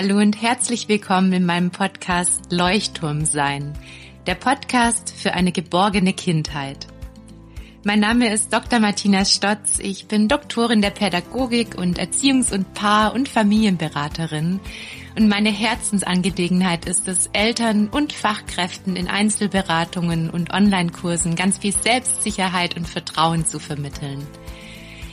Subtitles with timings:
[0.00, 3.76] Hallo und herzlich willkommen in meinem Podcast Leuchtturm sein,
[4.28, 6.86] der Podcast für eine geborgene Kindheit.
[7.82, 8.78] Mein Name ist Dr.
[8.78, 9.80] Martina Stotz.
[9.80, 14.60] Ich bin Doktorin der Pädagogik und Erziehungs- und Paar- und Familienberaterin.
[15.18, 22.76] Und meine Herzensangelegenheit ist es, Eltern und Fachkräften in Einzelberatungen und Online-Kursen ganz viel Selbstsicherheit
[22.76, 24.24] und Vertrauen zu vermitteln.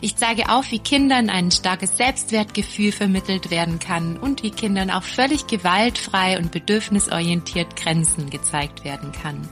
[0.02, 5.04] Ich zeige auf, wie Kindern ein starkes Selbstwertgefühl vermittelt werden kann und wie Kindern auch
[5.04, 9.47] völlig gewaltfrei und bedürfnisorientiert Grenzen gezeigt werden kann.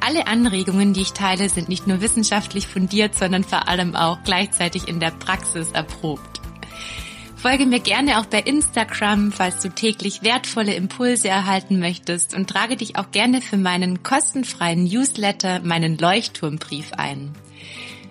[0.00, 4.88] Alle Anregungen, die ich teile, sind nicht nur wissenschaftlich fundiert, sondern vor allem auch gleichzeitig
[4.88, 6.40] in der Praxis erprobt.
[7.36, 12.76] Folge mir gerne auch bei Instagram, falls du täglich wertvolle Impulse erhalten möchtest und trage
[12.76, 17.34] dich auch gerne für meinen kostenfreien Newsletter, meinen Leuchtturmbrief ein.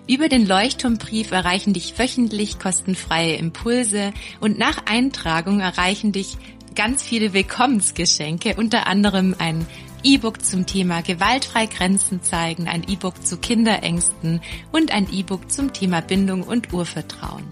[0.06, 6.36] Über den Leuchtturmbrief erreichen dich wöchentlich kostenfreie Impulse und nach Eintragung erreichen dich
[6.74, 9.66] ganz viele Willkommensgeschenke, unter anderem ein
[10.02, 16.02] E-Book zum Thema gewaltfrei Grenzen zeigen, ein E-Book zu Kinderängsten und ein E-Book zum Thema
[16.02, 17.46] Bindung und Urvertrauen.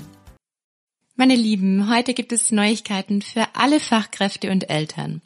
[1.15, 5.23] Meine Lieben, heute gibt es Neuigkeiten für alle Fachkräfte und Eltern.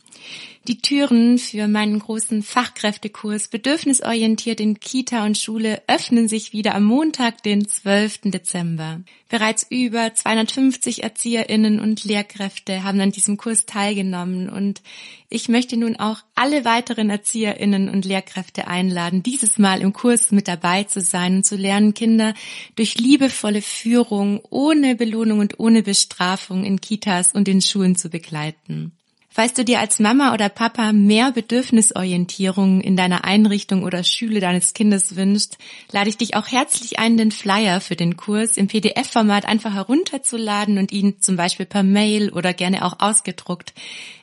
[0.68, 6.82] Die Türen für meinen großen Fachkräftekurs Bedürfnisorientiert in Kita und Schule öffnen sich wieder am
[6.82, 8.22] Montag, den 12.
[8.32, 9.02] Dezember.
[9.28, 14.82] Bereits über 250 Erzieherinnen und Lehrkräfte haben an diesem Kurs teilgenommen und
[15.28, 20.48] ich möchte nun auch alle weiteren Erzieherinnen und Lehrkräfte einladen, dieses Mal im Kurs mit
[20.48, 22.34] dabei zu sein und zu lernen, Kinder
[22.74, 28.95] durch liebevolle Führung ohne Belohnung und ohne Bestrafung in Kitas und in Schulen zu begleiten.
[29.36, 34.72] Falls du dir als Mama oder Papa mehr Bedürfnisorientierung in deiner Einrichtung oder Schule deines
[34.72, 35.58] Kindes wünschst,
[35.92, 40.78] lade ich dich auch herzlich ein, den Flyer für den Kurs im PDF-Format einfach herunterzuladen
[40.78, 43.74] und ihn zum Beispiel per Mail oder gerne auch ausgedruckt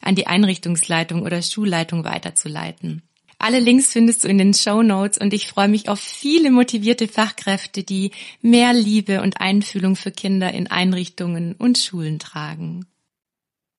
[0.01, 3.03] an die Einrichtungsleitung oder Schulleitung weiterzuleiten.
[3.37, 7.07] Alle Links findest du in den Show Notes und ich freue mich auf viele motivierte
[7.07, 8.09] Fachkräfte, die
[8.41, 12.87] mehr Liebe und Einfühlung für Kinder in Einrichtungen und Schulen tragen.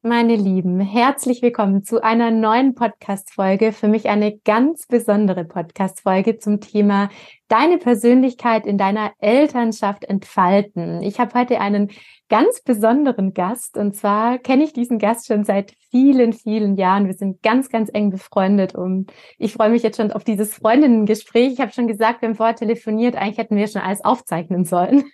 [0.06, 3.72] Meine Lieben, herzlich willkommen zu einer neuen Podcast-Folge.
[3.72, 7.08] Für mich eine ganz besondere Podcast-Folge zum Thema
[7.48, 11.00] Deine Persönlichkeit in deiner Elternschaft entfalten.
[11.00, 11.90] Ich habe heute einen
[12.28, 17.06] ganz besonderen Gast und zwar kenne ich diesen Gast schon seit vielen, vielen Jahren.
[17.06, 21.54] Wir sind ganz, ganz eng befreundet und ich freue mich jetzt schon auf dieses Freundinnengespräch.
[21.54, 25.04] Ich habe schon gesagt, wir haben vorher telefoniert, eigentlich hätten wir schon alles aufzeichnen sollen.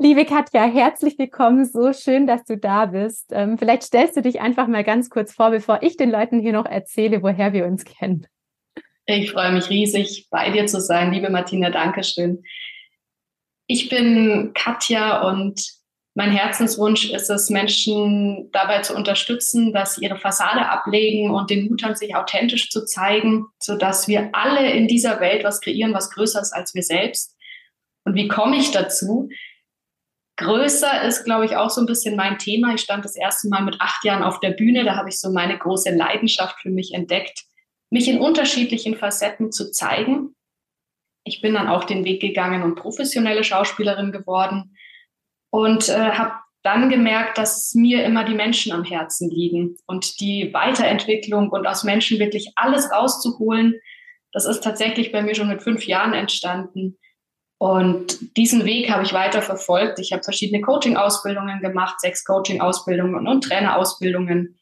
[0.00, 1.64] Liebe Katja, herzlich willkommen.
[1.64, 3.32] So schön, dass du da bist.
[3.32, 6.52] Ähm, vielleicht stellst du dich einfach mal ganz kurz vor, bevor ich den Leuten hier
[6.52, 8.24] noch erzähle, woher wir uns kennen.
[9.06, 11.70] Ich freue mich riesig, bei dir zu sein, liebe Martina.
[11.70, 12.44] Dankeschön.
[13.66, 15.66] Ich bin Katja und
[16.14, 21.68] mein Herzenswunsch ist es, Menschen dabei zu unterstützen, dass sie ihre Fassade ablegen und den
[21.68, 26.10] Mut haben, sich authentisch zu zeigen, sodass wir alle in dieser Welt was kreieren, was
[26.10, 27.34] größer ist als wir selbst.
[28.04, 29.28] Und wie komme ich dazu?
[30.38, 32.72] Größer ist, glaube ich, auch so ein bisschen mein Thema.
[32.72, 34.84] Ich stand das erste Mal mit acht Jahren auf der Bühne.
[34.84, 37.42] Da habe ich so meine große Leidenschaft für mich entdeckt,
[37.90, 40.36] mich in unterschiedlichen Facetten zu zeigen.
[41.24, 44.76] Ich bin dann auch den Weg gegangen und professionelle Schauspielerin geworden
[45.50, 50.54] und äh, habe dann gemerkt, dass mir immer die Menschen am Herzen liegen und die
[50.54, 53.74] Weiterentwicklung und aus Menschen wirklich alles rauszuholen.
[54.32, 56.96] Das ist tatsächlich bei mir schon mit fünf Jahren entstanden
[57.58, 59.98] und diesen Weg habe ich weiter verfolgt.
[59.98, 64.56] Ich habe verschiedene Coaching-Ausbildungen gemacht, sechs Coaching-Ausbildungen und Trainerausbildungen.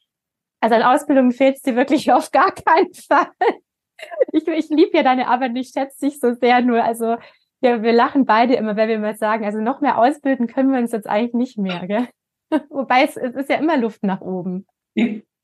[0.61, 3.29] Also an Ausbildungen fehlt es dir wirklich auf gar keinen Fall.
[4.33, 6.83] Ich, ich liebe ja deine Arbeit und ich schätze dich so sehr nur.
[6.83, 7.17] Also
[7.61, 10.79] ja, wir lachen beide immer, wenn wir mal sagen, also noch mehr ausbilden können wir
[10.79, 11.87] uns jetzt eigentlich nicht mehr.
[11.87, 12.09] Gell?
[12.71, 14.67] Wobei es, es ist ja immer Luft nach oben.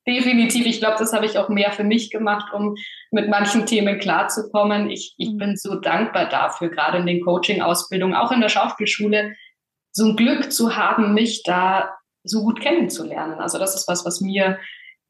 [0.06, 0.66] Definitiv.
[0.66, 2.74] Ich glaube, das habe ich auch mehr für mich gemacht, um
[3.12, 4.90] mit manchen Themen klarzukommen.
[4.90, 5.38] Ich, ich mhm.
[5.38, 9.34] bin so dankbar dafür, gerade in den Coaching-Ausbildungen, auch in der Schauspielschule,
[9.92, 11.94] so ein Glück zu haben, mich da
[12.24, 13.40] so gut kennenzulernen.
[13.40, 14.58] Also das ist was, was mir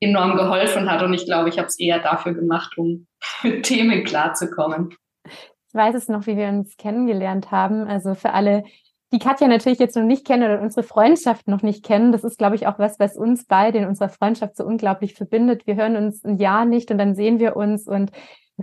[0.00, 1.02] enorm geholfen hat.
[1.02, 3.06] Und ich glaube, ich habe es eher dafür gemacht, um
[3.42, 4.94] mit Themen klarzukommen.
[5.24, 7.86] Ich weiß es noch, wie wir uns kennengelernt haben.
[7.86, 8.64] Also für alle,
[9.12, 12.38] die Katja natürlich jetzt noch nicht kennen oder unsere Freundschaft noch nicht kennen, das ist,
[12.38, 15.66] glaube ich, auch was, was uns beide in unserer Freundschaft so unglaublich verbindet.
[15.66, 18.10] Wir hören uns ein Jahr nicht und dann sehen wir uns und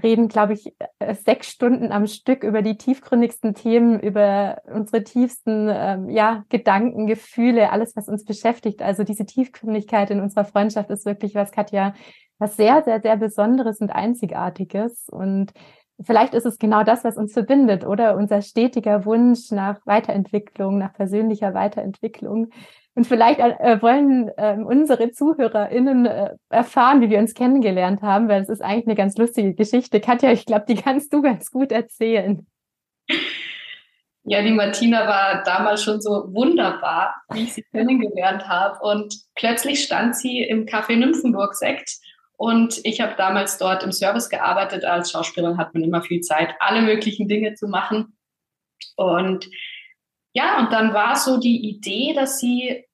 [0.02, 5.70] reden, glaube ich, äh, sechs Stunden am Stück über die tiefgründigsten Themen, über unsere tiefsten
[5.72, 8.82] ähm, ja, Gedanken, Gefühle, alles, was uns beschäftigt.
[8.82, 11.94] Also diese Tiefgründigkeit in unserer Freundschaft ist wirklich was, Katja,
[12.40, 15.10] was sehr, sehr, sehr Besonderes und Einzigartiges.
[15.10, 15.52] Und
[16.02, 18.16] Vielleicht ist es genau das, was uns verbindet, oder?
[18.16, 22.52] Unser stetiger Wunsch nach Weiterentwicklung, nach persönlicher Weiterentwicklung.
[22.96, 28.42] Und vielleicht äh, wollen äh, unsere ZuhörerInnen äh, erfahren, wie wir uns kennengelernt haben, weil
[28.42, 30.00] es ist eigentlich eine ganz lustige Geschichte.
[30.00, 32.46] Katja, ich glaube, die kannst du ganz gut erzählen.
[34.24, 38.80] Ja, die Martina war damals schon so wunderbar, wie ich sie kennengelernt habe.
[38.82, 42.00] Und plötzlich stand sie im Café Nymphenburg Sekt.
[42.40, 44.86] Und ich habe damals dort im Service gearbeitet.
[44.86, 48.18] Als Schauspielerin hat man immer viel Zeit, alle möglichen Dinge zu machen.
[48.96, 49.50] Und
[50.32, 52.86] ja, und dann war so die Idee, dass sie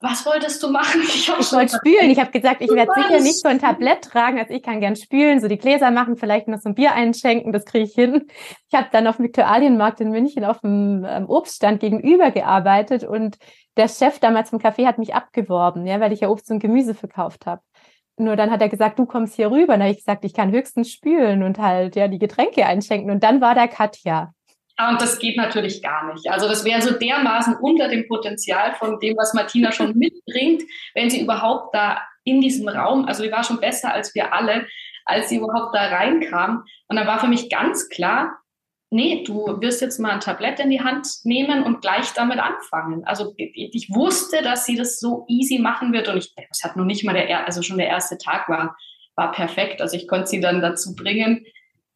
[0.00, 1.00] was wolltest du machen?
[1.02, 2.10] Ich, ich wollte spülen.
[2.10, 4.38] Ich habe gesagt, ich werde sicher nicht so ein Tablett tragen.
[4.38, 7.52] Also ich kann gern spülen, so die Gläser machen, vielleicht noch so ein Bier einschenken,
[7.52, 8.28] das kriege ich hin.
[8.68, 13.38] Ich habe dann auf dem Viktualienmarkt in München auf dem ähm, Obststand gegenüber gearbeitet und
[13.76, 16.94] der Chef damals vom Café hat mich abgeworben, ja, weil ich ja Obst und Gemüse
[16.94, 17.62] verkauft habe.
[18.20, 19.74] Nur dann hat er gesagt, du kommst hier rüber.
[19.74, 23.10] Und dann habe ich gesagt, ich kann höchstens spülen und halt ja die Getränke einschenken.
[23.10, 24.32] Und dann war da Katja.
[24.78, 26.30] Und das geht natürlich gar nicht.
[26.30, 30.62] Also das wäre so dermaßen unter dem Potenzial von dem, was Martina schon mitbringt,
[30.94, 34.66] wenn sie überhaupt da in diesem Raum, also sie war schon besser als wir alle,
[35.04, 36.64] als sie überhaupt da reinkam.
[36.86, 38.38] Und dann war für mich ganz klar,
[38.90, 43.04] nee, du wirst jetzt mal ein Tablett in die Hand nehmen und gleich damit anfangen.
[43.04, 46.84] Also ich wusste, dass sie das so easy machen wird und ich, es hat noch
[46.84, 48.76] nicht mal der, also schon der erste Tag war,
[49.14, 49.82] war perfekt.
[49.82, 51.44] Also ich konnte sie dann dazu bringen,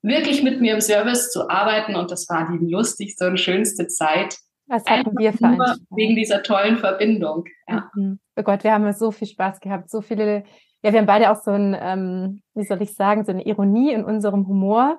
[0.03, 4.37] wirklich mit mir im Service zu arbeiten und das war die lustigste und schönste Zeit.
[4.67, 7.45] Was hatten wir für nur wegen dieser tollen Verbindung.
[7.69, 7.91] Ja.
[7.95, 8.19] Mhm.
[8.37, 10.45] Oh Gott, wir haben so viel Spaß gehabt, so viele.
[10.83, 13.93] Ja, wir haben beide auch so ein, ähm, wie soll ich sagen, so eine Ironie
[13.93, 14.99] in unserem Humor.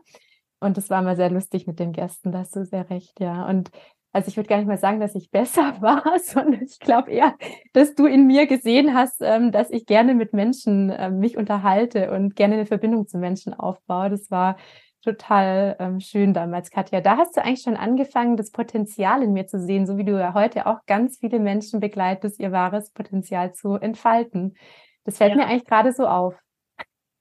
[0.63, 3.45] Und das war mal sehr lustig mit den Gästen, da hast du sehr recht, ja.
[3.48, 3.69] Und
[4.13, 7.36] also ich würde gar nicht mal sagen, dass ich besser war, sondern ich glaube eher,
[7.74, 12.12] dass du in mir gesehen hast, ähm, dass ich gerne mit Menschen ähm, mich unterhalte
[12.12, 14.10] und gerne eine Verbindung zu Menschen aufbaue.
[14.10, 14.57] Das war
[15.04, 17.01] total ähm, schön damals, Katja.
[17.01, 20.18] Da hast du eigentlich schon angefangen, das Potenzial in mir zu sehen, so wie du
[20.18, 24.56] ja heute auch ganz viele Menschen begleitest, ihr wahres Potenzial zu entfalten.
[25.04, 25.38] Das fällt ja.
[25.38, 26.36] mir eigentlich gerade so auf.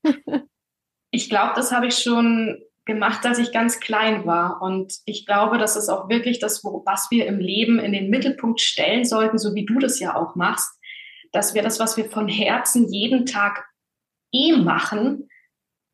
[1.10, 4.60] ich glaube, das habe ich schon gemacht, als ich ganz klein war.
[4.60, 8.60] Und ich glaube, das ist auch wirklich das, was wir im Leben in den Mittelpunkt
[8.60, 10.68] stellen sollten, so wie du das ja auch machst,
[11.32, 13.64] dass wir das, was wir von Herzen jeden Tag
[14.32, 15.28] eh machen,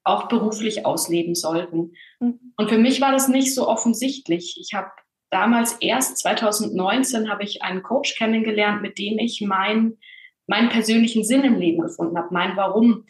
[0.04, 1.92] auch beruflich ausleben sollten.
[2.20, 2.54] Mhm.
[2.56, 4.56] Und für mich war das nicht so offensichtlich.
[4.58, 4.90] Ich habe
[5.30, 9.98] damals erst 2019 habe ich einen Coach kennengelernt, mit dem ich mein,
[10.46, 13.04] meinen persönlichen Sinn im Leben gefunden habe, mein Warum,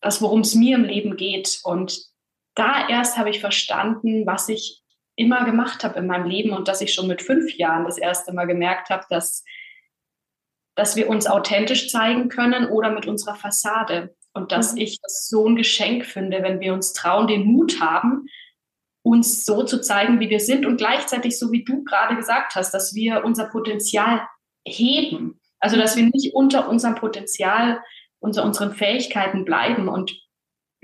[0.00, 1.60] das, worum es mir im Leben geht.
[1.64, 2.13] Und
[2.54, 4.82] da erst habe ich verstanden, was ich
[5.16, 8.32] immer gemacht habe in meinem Leben und dass ich schon mit fünf Jahren das erste
[8.32, 9.44] Mal gemerkt habe, dass,
[10.74, 14.14] dass wir uns authentisch zeigen können oder mit unserer Fassade.
[14.32, 14.80] Und dass mhm.
[14.80, 18.26] ich das so ein Geschenk finde, wenn wir uns trauen, den Mut haben,
[19.02, 22.72] uns so zu zeigen, wie wir sind und gleichzeitig, so wie du gerade gesagt hast,
[22.72, 24.26] dass wir unser Potenzial
[24.66, 25.40] heben.
[25.60, 27.80] Also, dass wir nicht unter unserem Potenzial,
[28.18, 29.88] unter unseren Fähigkeiten bleiben.
[29.88, 30.23] Und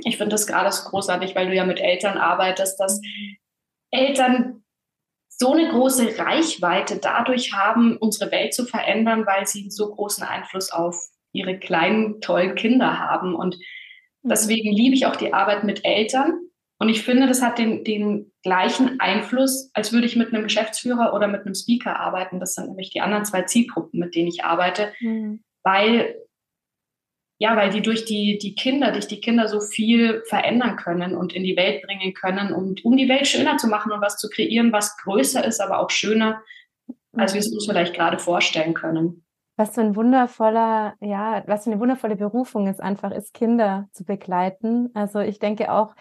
[0.05, 3.00] ich finde das gerade so großartig, weil du ja mit Eltern arbeitest, dass
[3.91, 4.62] Eltern
[5.29, 10.70] so eine große Reichweite dadurch haben, unsere Welt zu verändern, weil sie so großen Einfluss
[10.70, 10.97] auf
[11.32, 13.35] ihre kleinen, tollen Kinder haben.
[13.35, 13.56] Und
[14.23, 16.41] deswegen liebe ich auch die Arbeit mit Eltern.
[16.79, 21.14] Und ich finde, das hat den, den gleichen Einfluss, als würde ich mit einem Geschäftsführer
[21.14, 22.40] oder mit einem Speaker arbeiten.
[22.40, 25.42] Das sind nämlich die anderen zwei Zielgruppen, mit denen ich arbeite, mhm.
[25.62, 26.16] weil
[27.40, 31.32] ja, weil die durch die, die Kinder, durch die Kinder so viel verändern können und
[31.32, 34.28] in die Welt bringen können, um, um die Welt schöner zu machen und was zu
[34.28, 36.42] kreieren, was größer ist, aber auch schöner,
[37.14, 39.25] als wir es uns vielleicht gerade vorstellen können
[39.61, 44.04] was für ein wundervoller, ja, was für eine wundervolle Berufung es einfach ist, Kinder zu
[44.06, 44.88] begleiten.
[44.94, 45.94] Also ich denke auch,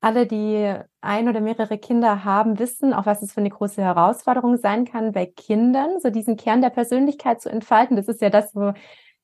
[0.00, 4.56] alle, die ein oder mehrere Kinder haben, wissen auch, was es für eine große Herausforderung
[4.56, 7.96] sein kann bei Kindern, so diesen Kern der Persönlichkeit zu entfalten.
[7.96, 8.72] Das ist ja das, wo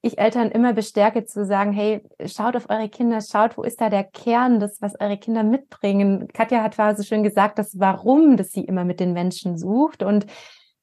[0.00, 3.90] ich Eltern immer bestärke zu sagen, hey, schaut auf eure Kinder, schaut, wo ist da
[3.90, 6.28] der Kern, das, was eure Kinder mitbringen.
[6.32, 10.02] Katja hat war so schön gesagt, das Warum, das sie immer mit den Menschen sucht.
[10.02, 10.26] Und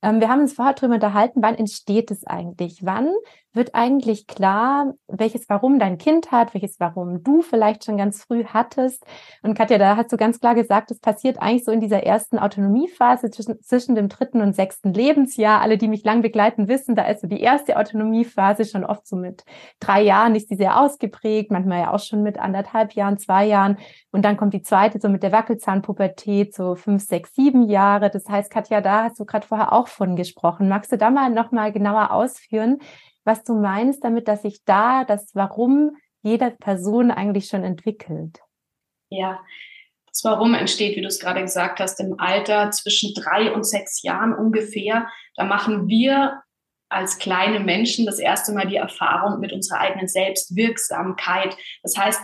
[0.01, 2.79] wir haben uns vorher darüber unterhalten, wann entsteht es eigentlich?
[2.83, 3.11] Wann
[3.55, 8.43] wird eigentlich klar, welches Warum dein Kind hat, welches Warum du vielleicht schon ganz früh
[8.45, 9.03] hattest?
[9.41, 12.37] Und Katja, da hast du ganz klar gesagt, es passiert eigentlich so in dieser ersten
[12.37, 15.61] Autonomiephase zwischen, zwischen dem dritten und sechsten Lebensjahr.
[15.61, 19.15] Alle, die mich lang begleiten, wissen, da ist so die erste Autonomiephase schon oft so
[19.15, 19.43] mit
[19.79, 23.77] drei Jahren ist die sehr ausgeprägt, manchmal ja auch schon mit anderthalb Jahren, zwei Jahren.
[24.15, 28.09] Und dann kommt die zweite so mit der Wackelzahnpubertät, so fünf, sechs, sieben Jahre.
[28.09, 30.69] Das heißt, Katja, da hast du gerade vorher auch von gesprochen.
[30.69, 32.79] Magst du da mal nochmal genauer ausführen,
[33.25, 38.39] was du meinst damit, dass sich da das Warum jeder Person eigentlich schon entwickelt?
[39.09, 39.41] Ja,
[40.07, 44.01] das Warum entsteht, wie du es gerade gesagt hast, im Alter zwischen drei und sechs
[44.01, 45.09] Jahren ungefähr.
[45.35, 46.41] Da machen wir
[46.87, 51.57] als kleine Menschen das erste Mal die Erfahrung mit unserer eigenen Selbstwirksamkeit.
[51.83, 52.21] Das heißt,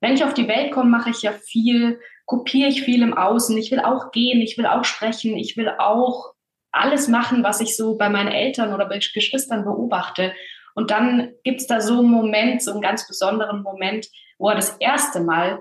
[0.00, 3.56] wenn ich auf die Welt komme, mache ich ja viel, kopiere ich viel im Außen.
[3.56, 6.34] Ich will auch gehen, ich will auch sprechen, ich will auch
[6.70, 10.34] alles machen, was ich so bei meinen Eltern oder bei Geschwistern beobachte.
[10.74, 14.06] Und dann gibt es da so einen Moment, so einen ganz besonderen Moment,
[14.38, 15.60] wo er das erste Mal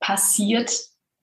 [0.00, 0.72] passiert.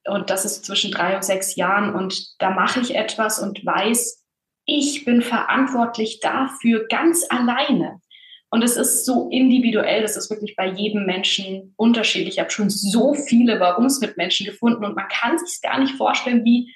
[0.08, 1.96] Und das ist zwischen drei und sechs Jahren.
[1.96, 4.24] Und da mache ich etwas und weiß,
[4.66, 8.02] ich bin verantwortlich dafür ganz alleine.
[8.50, 12.36] Und es ist so individuell, das ist wirklich bei jedem Menschen unterschiedlich.
[12.36, 15.96] Ich habe schon so viele Warums mit Menschen gefunden und man kann sich gar nicht
[15.96, 16.74] vorstellen, wie,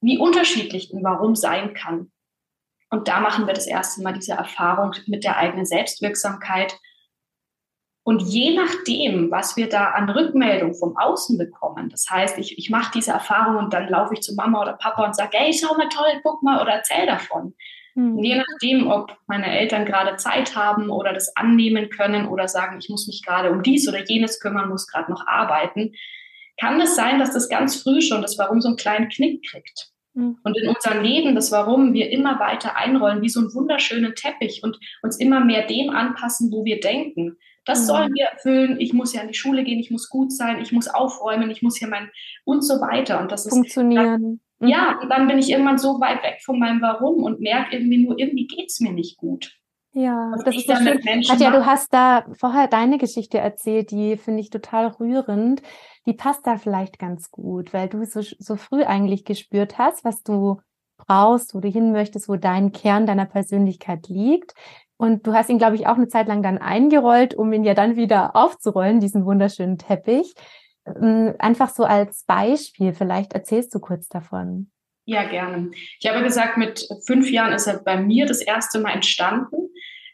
[0.00, 2.12] wie unterschiedlich ein Warum sein kann.
[2.90, 6.76] Und da machen wir das erste Mal diese Erfahrung mit der eigenen Selbstwirksamkeit.
[8.02, 12.70] Und je nachdem, was wir da an Rückmeldung vom Außen bekommen, das heißt, ich, ich
[12.70, 15.76] mache diese Erfahrung und dann laufe ich zu Mama oder Papa und sage, hey, schau
[15.76, 17.54] mal toll, guck mal oder erzähl davon.
[18.00, 18.18] Mhm.
[18.24, 22.88] Je nachdem, ob meine Eltern gerade Zeit haben oder das annehmen können oder sagen, ich
[22.88, 25.92] muss mich gerade um dies oder jenes kümmern, muss gerade noch arbeiten,
[26.58, 29.90] kann es sein, dass das ganz früh schon das Warum so einen kleinen Knick kriegt.
[30.14, 30.38] Mhm.
[30.42, 34.62] Und in unserem Leben, das Warum wir immer weiter einrollen, wie so einen wunderschönen Teppich
[34.62, 37.36] und uns immer mehr dem anpassen, wo wir denken.
[37.66, 37.86] Das mhm.
[37.86, 38.80] sollen wir erfüllen.
[38.80, 41.60] Ich muss ja in die Schule gehen, ich muss gut sein, ich muss aufräumen, ich
[41.60, 42.10] muss hier mein
[42.44, 43.20] und so weiter.
[43.20, 44.40] Und das ist funktionieren.
[44.60, 45.02] Ja, mhm.
[45.02, 48.18] und dann bin ich irgendwann so weit weg von meinem Warum und merke irgendwie nur,
[48.18, 49.56] irgendwie geht es mir nicht gut.
[49.92, 51.00] Ja, das ist ja schön.
[51.26, 55.62] Katja, du hast da vorher deine Geschichte erzählt, die finde ich total rührend.
[56.06, 60.22] Die passt da vielleicht ganz gut, weil du so, so früh eigentlich gespürt hast, was
[60.22, 60.60] du
[60.96, 64.54] brauchst, wo du hin möchtest, wo dein Kern deiner Persönlichkeit liegt.
[64.96, 67.74] Und du hast ihn, glaube ich, auch eine Zeit lang dann eingerollt, um ihn ja
[67.74, 70.34] dann wieder aufzurollen, diesen wunderschönen Teppich.
[71.00, 74.70] Ähm, einfach so als Beispiel, vielleicht erzählst du kurz davon.
[75.06, 75.70] Ja, gerne.
[75.98, 79.56] Ich habe gesagt, mit fünf Jahren ist er bei mir das erste Mal entstanden,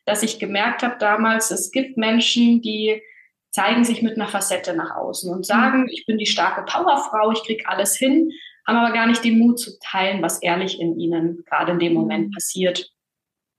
[0.06, 3.02] dass ich gemerkt habe damals, es gibt Menschen, die
[3.50, 5.88] zeigen sich mit einer Facette nach außen und sagen, mhm.
[5.90, 8.30] ich bin die starke Powerfrau, ich kriege alles hin,
[8.66, 11.94] haben aber gar nicht den Mut zu teilen, was ehrlich in ihnen gerade in dem
[11.94, 12.32] Moment mhm.
[12.32, 12.90] passiert.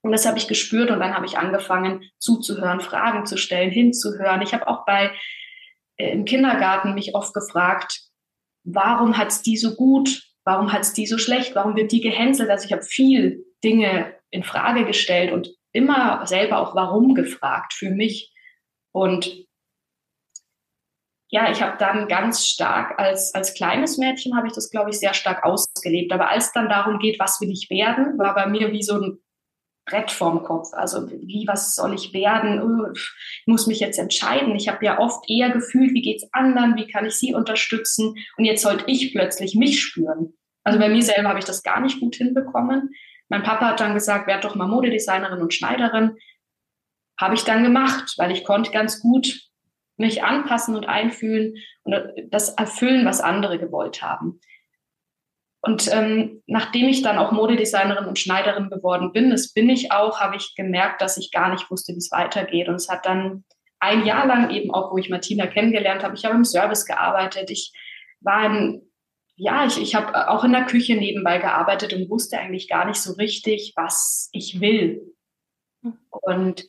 [0.02, 4.42] Und das habe ich gespürt und dann habe ich angefangen zuzuhören, Fragen zu stellen, hinzuhören.
[4.42, 5.10] Ich habe auch bei
[5.98, 8.02] im Kindergarten mich oft gefragt,
[8.64, 10.22] warum hat es die so gut?
[10.44, 11.54] Warum hat es die so schlecht?
[11.54, 12.48] Warum wird die gehänselt?
[12.48, 17.90] Also ich habe viel Dinge in Frage gestellt und immer selber auch warum gefragt für
[17.90, 18.32] mich.
[18.92, 19.46] Und
[21.30, 24.98] ja, ich habe dann ganz stark als, als kleines Mädchen habe ich das, glaube ich,
[24.98, 26.12] sehr stark ausgelebt.
[26.12, 29.18] Aber als dann darum geht, was will ich werden, war bei mir wie so ein
[29.88, 30.72] Brett vorm Kopf.
[30.72, 32.92] Also wie, was soll ich werden?
[32.94, 33.12] Ich
[33.46, 34.54] muss mich jetzt entscheiden.
[34.54, 36.76] Ich habe ja oft eher gefühlt, wie geht's anderen?
[36.76, 38.14] Wie kann ich sie unterstützen?
[38.36, 40.34] Und jetzt sollte ich plötzlich mich spüren.
[40.64, 42.90] Also bei mir selber habe ich das gar nicht gut hinbekommen.
[43.28, 46.16] Mein Papa hat dann gesagt, werd doch mal Modedesignerin und Schneiderin.
[47.18, 49.48] Habe ich dann gemacht, weil ich konnte ganz gut
[49.96, 51.96] mich anpassen und einfühlen und
[52.30, 54.40] das erfüllen, was andere gewollt haben.
[55.68, 60.18] Und ähm, nachdem ich dann auch Modedesignerin und Schneiderin geworden bin, das bin ich auch,
[60.18, 62.68] habe ich gemerkt, dass ich gar nicht wusste, wie es weitergeht.
[62.68, 63.44] Und es hat dann
[63.78, 67.50] ein Jahr lang eben auch, wo ich Martina kennengelernt habe, ich habe im Service gearbeitet.
[67.50, 67.74] Ich
[68.22, 68.80] war in,
[69.36, 73.02] ja, ich, ich habe auch in der Küche nebenbei gearbeitet und wusste eigentlich gar nicht
[73.02, 75.02] so richtig, was ich will.
[75.82, 75.98] Hm.
[76.08, 76.64] Und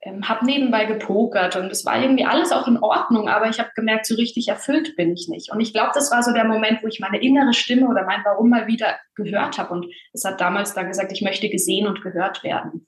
[0.00, 3.70] ähm, habe nebenbei gepokert und es war irgendwie alles auch in Ordnung, aber ich habe
[3.74, 5.50] gemerkt, so richtig erfüllt bin ich nicht.
[5.50, 8.24] Und ich glaube, das war so der Moment, wo ich meine innere Stimme oder mein
[8.24, 9.72] Warum mal wieder gehört habe.
[9.72, 12.86] Und es hat damals dann gesagt, ich möchte gesehen und gehört werden.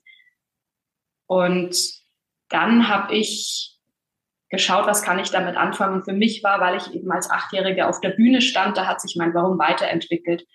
[1.27, 1.75] Und
[2.49, 3.77] dann habe ich
[4.49, 5.95] geschaut, was kann ich damit anfangen.
[5.95, 9.01] Und für mich war, weil ich eben als Achtjährige auf der Bühne stand, da hat
[9.01, 10.45] sich mein Warum weiterentwickelt,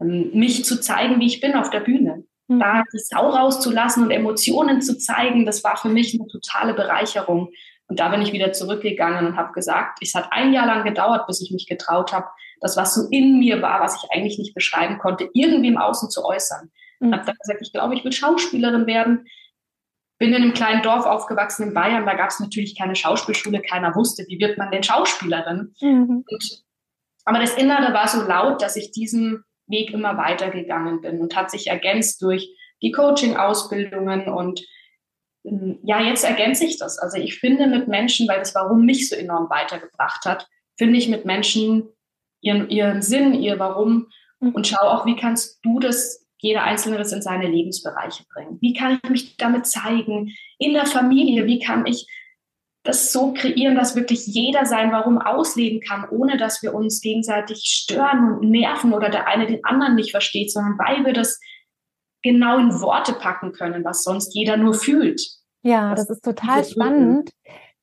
[0.00, 2.24] ähm, mich zu zeigen, wie ich bin auf der Bühne.
[2.48, 2.60] Mhm.
[2.60, 7.50] Da die Sau rauszulassen und Emotionen zu zeigen, das war für mich eine totale Bereicherung.
[7.86, 11.26] Und da bin ich wieder zurückgegangen und habe gesagt, es hat ein Jahr lang gedauert,
[11.26, 12.26] bis ich mich getraut habe,
[12.60, 16.10] das, was so in mir war, was ich eigentlich nicht beschreiben konnte, irgendwie im Außen
[16.10, 16.70] zu äußern.
[17.00, 17.12] Mhm.
[17.12, 19.26] habe dann gesagt, ich glaube, ich will Schauspielerin werden.
[20.18, 23.94] Bin in einem kleinen Dorf aufgewachsen in Bayern, da gab es natürlich keine Schauspielschule, keiner
[23.94, 25.74] wusste, wie wird man denn Schauspielerin.
[25.80, 26.24] Mhm.
[26.28, 26.64] Und,
[27.24, 31.50] aber das Innere war so laut, dass ich diesem Weg immer weitergegangen bin und hat
[31.50, 32.48] sich ergänzt durch
[32.82, 34.64] die Coaching-Ausbildungen und
[35.44, 36.98] ähm, ja, jetzt ergänze ich das.
[36.98, 40.46] Also ich finde mit Menschen, weil das Warum mich so enorm weitergebracht hat,
[40.76, 41.88] finde ich mit Menschen
[42.40, 44.08] ihren, ihren Sinn, ihr Warum
[44.40, 44.50] mhm.
[44.50, 48.58] und schaue auch, wie kannst du das, jeder Einzelne das in seine Lebensbereiche bringen?
[48.60, 50.34] Wie kann ich mich damit zeigen?
[50.58, 52.06] In der Familie, wie kann ich
[52.88, 57.64] das so kreieren, dass wirklich jeder sein Warum ausleben kann, ohne dass wir uns gegenseitig
[57.64, 61.38] stören und nerven oder der eine den anderen nicht versteht, sondern weil wir das
[62.22, 65.20] genau in Worte packen können, was sonst jeder nur fühlt.
[65.62, 67.30] Ja, das, das ist total spannend.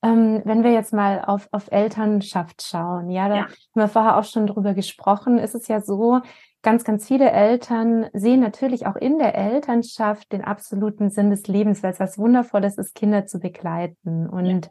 [0.01, 3.43] Ähm, wenn wir jetzt mal auf, auf Elternschaft schauen, ja, da ja.
[3.43, 6.21] haben wir vorher auch schon drüber gesprochen, ist es ja so,
[6.65, 11.83] ganz, ganz viele Eltern sehen natürlich auch in der Elternschaft den absoluten Sinn des Lebens,
[11.83, 14.27] weil es was Wundervolles ist, Kinder zu begleiten.
[14.27, 14.69] Und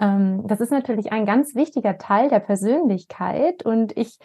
[0.00, 0.14] ja.
[0.14, 3.66] ähm, das ist natürlich ein ganz wichtiger Teil der Persönlichkeit.
[3.66, 4.18] Und ich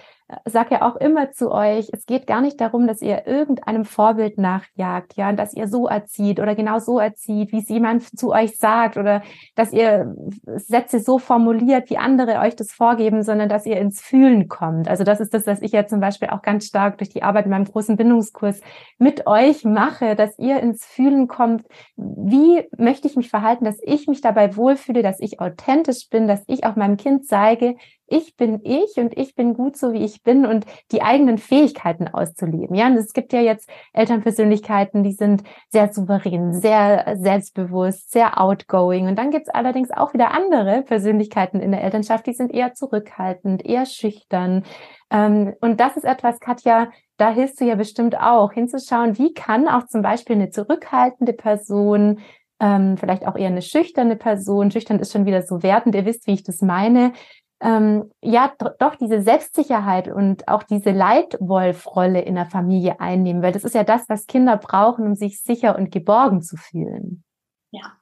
[0.46, 4.38] sage ja auch immer zu euch, es geht gar nicht darum, dass ihr irgendeinem Vorbild
[4.38, 8.58] nachjagt, ja, dass ihr so erzieht oder genau so erzieht, wie es jemand zu euch
[8.58, 9.24] sagt oder
[9.56, 14.48] dass ihr Sätze so formuliert, wie andere euch das vorgeben, sondern dass ihr ins Fühlen
[14.48, 14.88] kommt.
[14.88, 17.46] Also das ist das, was ich ja zum Beispiel auch ganz stark durch die Arbeit
[17.46, 18.62] in meinem großen Bindungskurs
[19.00, 21.66] mit euch mache, dass ihr ins Fühlen kommt.
[21.96, 26.44] Wie möchte ich mich verhalten, dass ich mich dabei wohlfühle, dass ich authentisch bin, dass
[26.48, 27.76] ich auch meinem Kind zeige,
[28.10, 32.08] ich bin ich und ich bin gut so, wie ich bin und die eigenen Fähigkeiten
[32.08, 32.76] auszuleben.
[32.76, 39.08] Ja, und es gibt ja jetzt Elternpersönlichkeiten, die sind sehr souverän, sehr selbstbewusst, sehr outgoing.
[39.08, 42.74] Und dann gibt es allerdings auch wieder andere Persönlichkeiten in der Elternschaft, die sind eher
[42.74, 44.64] zurückhaltend, eher schüchtern.
[45.12, 49.68] Ähm, und das ist etwas, Katja, da hilfst du ja bestimmt auch, hinzuschauen, wie kann
[49.68, 52.20] auch zum Beispiel eine zurückhaltende Person
[52.60, 54.72] ähm, vielleicht auch eher eine schüchterne Person.
[54.72, 55.96] Schüchtern ist schon wieder so wertend.
[55.96, 57.14] Ihr wisst, wie ich das meine
[57.62, 63.64] ähm, ja doch diese Selbstsicherheit und auch diese Leitwolf-Rolle in der Familie einnehmen, weil das
[63.64, 67.24] ist ja das, was Kinder brauchen, um sich sicher und geborgen zu fühlen.
[67.72, 67.98] Ja.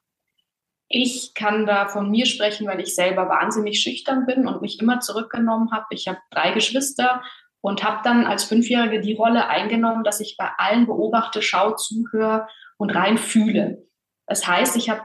[0.89, 5.01] Ich kann da von mir sprechen, weil ich selber wahnsinnig schüchtern bin und mich immer
[5.01, 5.87] zurückgenommen habe.
[5.89, 7.21] Ich habe drei Geschwister
[7.59, 12.47] und habe dann als Fünfjährige die Rolle eingenommen, dass ich bei allen beobachte, schaue, zuhöre
[12.77, 13.85] und rein fühle.
[14.27, 15.01] Das heißt, ich habe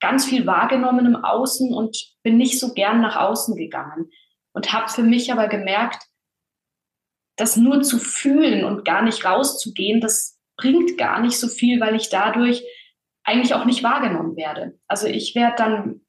[0.00, 4.10] ganz viel wahrgenommen im Außen und bin nicht so gern nach außen gegangen.
[4.52, 6.04] Und habe für mich aber gemerkt,
[7.36, 11.96] das nur zu fühlen und gar nicht rauszugehen, das bringt gar nicht so viel, weil
[11.96, 12.62] ich dadurch
[13.24, 14.78] eigentlich auch nicht wahrgenommen werde.
[14.86, 16.00] Also ich werde dann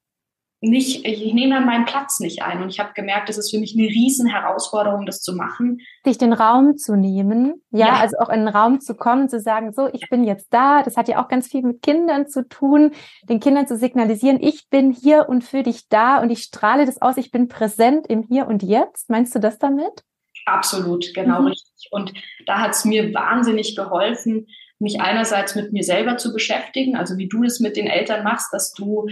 [0.69, 2.61] nicht, ich nehme dann meinen Platz nicht ein.
[2.61, 5.79] Und ich habe gemerkt, es ist für mich eine riesen Herausforderung, das zu machen.
[6.03, 9.39] Sich den Raum zu nehmen, ja, ja, also auch in den Raum zu kommen, zu
[9.39, 10.83] sagen, so, ich bin jetzt da.
[10.83, 12.91] Das hat ja auch ganz viel mit Kindern zu tun,
[13.29, 17.01] den Kindern zu signalisieren, ich bin hier und für dich da und ich strahle das
[17.01, 19.09] aus, ich bin präsent im Hier und Jetzt.
[19.09, 20.03] Meinst du das damit?
[20.45, 21.47] Absolut, genau mhm.
[21.47, 21.89] richtig.
[21.91, 22.13] Und
[22.45, 24.47] da hat es mir wahnsinnig geholfen,
[24.79, 28.51] mich einerseits mit mir selber zu beschäftigen, also wie du es mit den Eltern machst,
[28.51, 29.07] dass du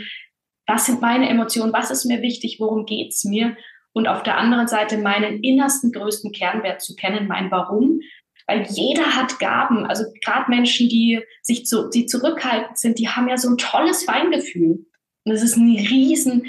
[0.65, 3.57] was sind meine Emotionen, was ist mir wichtig, worum geht's mir?
[3.93, 7.99] Und auf der anderen Seite meinen innersten größten Kernwert zu kennen, mein Warum.
[8.47, 9.85] Weil jeder hat Gaben.
[9.85, 14.03] Also gerade Menschen, die sich zu, die zurückhaltend sind, die haben ja so ein tolles
[14.03, 14.85] Feingefühl.
[15.25, 16.47] Und es ist eine riesen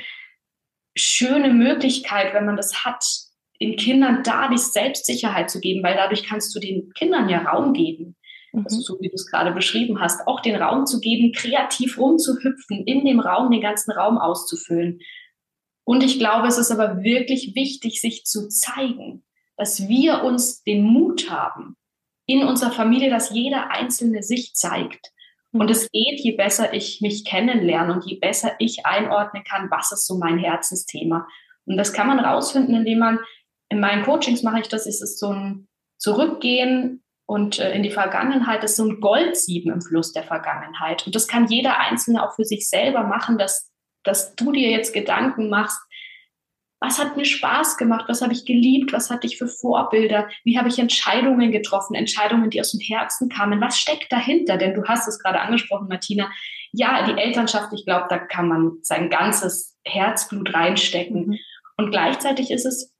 [0.96, 3.04] schöne Möglichkeit, wenn man das hat,
[3.60, 7.72] den Kindern da die Selbstsicherheit zu geben, weil dadurch kannst du den Kindern ja Raum
[7.72, 8.16] geben
[8.62, 12.84] also so wie du es gerade beschrieben hast, auch den Raum zu geben, kreativ rumzuhüpfen,
[12.84, 15.00] in dem Raum den ganzen Raum auszufüllen.
[15.84, 19.24] Und ich glaube, es ist aber wirklich wichtig, sich zu zeigen,
[19.56, 21.76] dass wir uns den Mut haben,
[22.26, 25.12] in unserer Familie, dass jeder Einzelne sich zeigt.
[25.52, 29.92] Und es geht, je besser ich mich kennenlerne und je besser ich einordnen kann, was
[29.92, 31.28] ist so mein Herzensthema.
[31.64, 33.20] Und das kann man rausfinden, indem man,
[33.68, 37.90] in meinen Coachings mache ich das, ist es so ein Zurückgehen und äh, in die
[37.90, 41.06] Vergangenheit ist so ein Goldsieben im Fluss der Vergangenheit.
[41.06, 44.92] Und das kann jeder Einzelne auch für sich selber machen, dass, dass du dir jetzt
[44.92, 45.80] Gedanken machst,
[46.80, 50.58] was hat mir Spaß gemacht, was habe ich geliebt, was hatte ich für Vorbilder, wie
[50.58, 54.58] habe ich Entscheidungen getroffen, Entscheidungen, die aus dem Herzen kamen, was steckt dahinter?
[54.58, 56.30] Denn du hast es gerade angesprochen, Martina.
[56.72, 61.28] Ja, die Elternschaft, ich glaube, da kann man sein ganzes Herzblut reinstecken.
[61.28, 61.38] Mhm.
[61.78, 62.92] Und gleichzeitig ist es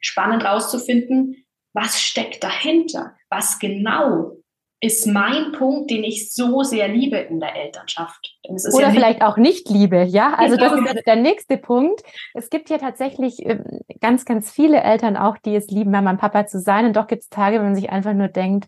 [0.00, 1.43] spannend rauszufinden,
[1.74, 3.14] was steckt dahinter?
[3.28, 4.38] Was genau
[4.84, 8.36] ist mein Punkt, den ich so sehr liebe in der Elternschaft.
[8.46, 10.34] Oder ja vielleicht auch nicht liebe, ja?
[10.34, 12.02] Also das ist jetzt der nächste Punkt.
[12.34, 16.18] Es gibt ja tatsächlich ähm, ganz, ganz viele Eltern auch, die es lieben, Mama und
[16.18, 16.84] Papa zu sein.
[16.84, 18.66] Und doch gibt es Tage, wenn man sich einfach nur denkt,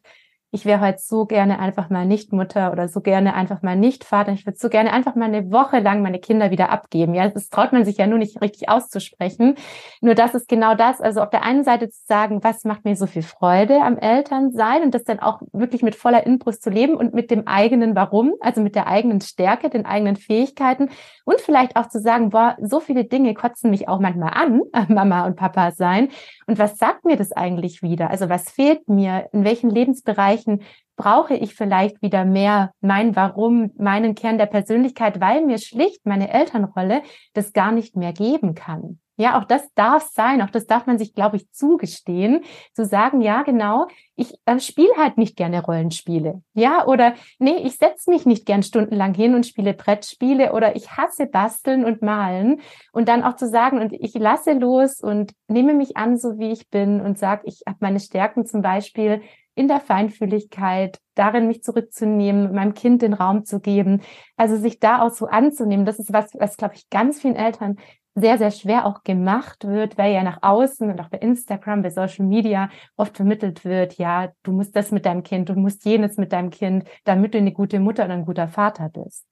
[0.57, 4.05] ich wäre heute so gerne einfach mal nicht Mutter oder so gerne einfach mal nicht
[4.05, 4.33] Vater.
[4.33, 7.13] Ich würde so gerne einfach mal eine Woche lang meine Kinder wieder abgeben.
[7.13, 9.57] Ja, das traut man sich ja nur nicht richtig auszusprechen.
[10.01, 11.03] Nur das ist genau das.
[11.03, 14.83] Also auf der einen Seite zu sagen, was macht mir so viel Freude am Elternsein
[14.83, 18.33] und das dann auch wirklich mit voller Inbrust zu leben und mit dem eigenen Warum,
[18.41, 20.89] also mit der eigenen Stärke, den eigenen Fähigkeiten
[21.27, 25.27] und vielleicht auch zu sagen, boah, so viele Dinge kotzen mich auch manchmal an, Mama
[25.27, 26.09] und Papa sein.
[26.47, 28.11] Und was sagt mir das eigentlich wieder?
[28.11, 29.29] Also was fehlt mir?
[29.33, 30.63] In welchen Lebensbereichen
[30.97, 36.33] brauche ich vielleicht wieder mehr mein Warum, meinen Kern der Persönlichkeit, weil mir schlicht meine
[36.33, 37.03] Elternrolle
[37.35, 39.01] das gar nicht mehr geben kann.
[39.17, 43.23] Ja, auch das darf sein, auch das darf man sich, glaube ich, zugestehen, zu sagen,
[43.23, 46.43] ja, genau, ich äh, spiele halt nicht gerne Rollenspiele.
[46.55, 50.97] Ja, oder nee, ich setze mich nicht gern stundenlang hin und spiele Brettspiele oder ich
[50.97, 52.61] hasse basteln und malen.
[52.93, 56.53] Und dann auch zu sagen, und ich lasse los und nehme mich an, so wie
[56.53, 59.23] ich bin und sage, ich habe meine Stärken zum Beispiel
[59.55, 64.03] in der Feinfühligkeit, darin mich zurückzunehmen, meinem Kind den Raum zu geben.
[64.37, 67.77] Also sich da auch so anzunehmen, das ist was, was glaube ich ganz vielen Eltern
[68.17, 71.91] sehr, sehr schwer auch gemacht wird, weil ja nach außen und auch bei Instagram, bei
[71.91, 76.17] Social Media oft vermittelt wird, ja, du musst das mit deinem Kind, du musst jenes
[76.17, 79.27] mit deinem Kind, damit du eine gute Mutter und ein guter Vater bist.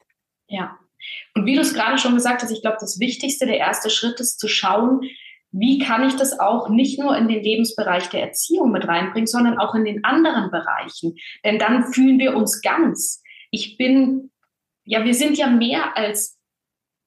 [0.49, 0.79] Ja.
[1.35, 4.21] Und wie du es gerade schon gesagt hast, ich glaube, das Wichtigste, der erste Schritt
[4.21, 5.01] ist zu schauen,
[5.51, 9.59] wie kann ich das auch nicht nur in den Lebensbereich der Erziehung mit reinbringen, sondern
[9.59, 11.15] auch in den anderen Bereichen.
[11.45, 13.23] Denn dann fühlen wir uns ganz.
[13.51, 14.31] Ich bin,
[14.85, 16.39] ja, wir sind ja mehr als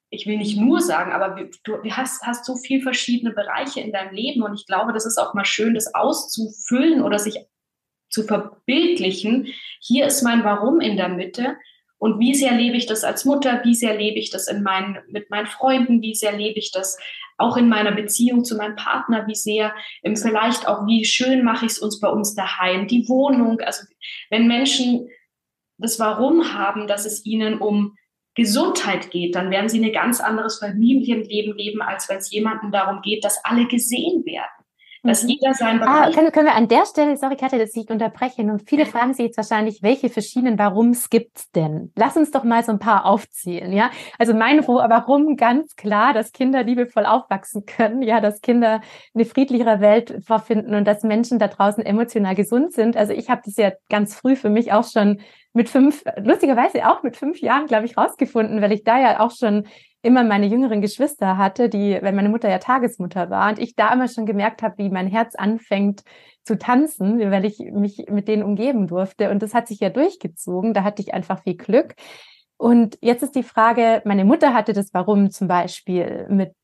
[0.10, 4.14] ich will nicht nur sagen, aber du hast, hast so viel verschiedene Bereiche in deinem
[4.14, 7.40] Leben und ich glaube, das ist auch mal schön, das auszufüllen oder sich
[8.10, 9.48] zu verbildlichen.
[9.82, 11.58] Hier ist mein Warum in der Mitte
[11.98, 15.00] und wie sehr lebe ich das als Mutter, wie sehr lebe ich das in meinen,
[15.10, 16.98] mit meinen Freunden, wie sehr lebe ich das
[17.38, 21.74] auch in meiner Beziehung zu meinem Partner, wie sehr, vielleicht auch, wie schön mache ich
[21.74, 23.60] es uns bei uns daheim, die Wohnung.
[23.62, 23.86] Also
[24.30, 25.10] wenn Menschen
[25.78, 27.96] das Warum haben, dass es ihnen um
[28.38, 33.02] Gesundheit geht, dann werden sie ein ganz anderes Familienleben leben, als wenn es jemandem darum
[33.02, 34.57] geht, dass alle gesehen werden.
[35.08, 35.30] Dass mhm.
[35.30, 36.08] jeder sein ah, Bereich.
[36.08, 39.14] Ah, können, können wir an der Stelle, sorry Katja, dass ich unterbreche, und viele fragen
[39.14, 41.92] sich jetzt wahrscheinlich, welche verschiedenen Warums gibt's denn?
[41.96, 43.90] Lass uns doch mal so ein paar aufzählen, ja?
[44.20, 48.82] Also mein Warum ganz klar, dass Kinder liebevoll aufwachsen können, ja, dass Kinder
[49.14, 52.98] eine friedlichere Welt vorfinden und dass Menschen da draußen emotional gesund sind.
[52.98, 55.22] Also ich habe das ja ganz früh für mich auch schon
[55.54, 59.32] mit fünf, lustigerweise auch mit fünf Jahren, glaube ich, rausgefunden, weil ich da ja auch
[59.32, 59.68] schon
[60.08, 63.94] immer meine jüngeren Geschwister hatte, die, wenn meine Mutter ja Tagesmutter war und ich da
[63.94, 66.04] immer schon gemerkt habe, wie mein Herz anfängt
[66.44, 69.30] zu tanzen, weil ich mich mit denen umgeben durfte.
[69.30, 70.74] Und das hat sich ja durchgezogen.
[70.74, 71.96] Da hatte ich einfach viel Glück.
[72.60, 76.56] Und jetzt ist die Frage, meine Mutter hatte das Warum zum Beispiel mit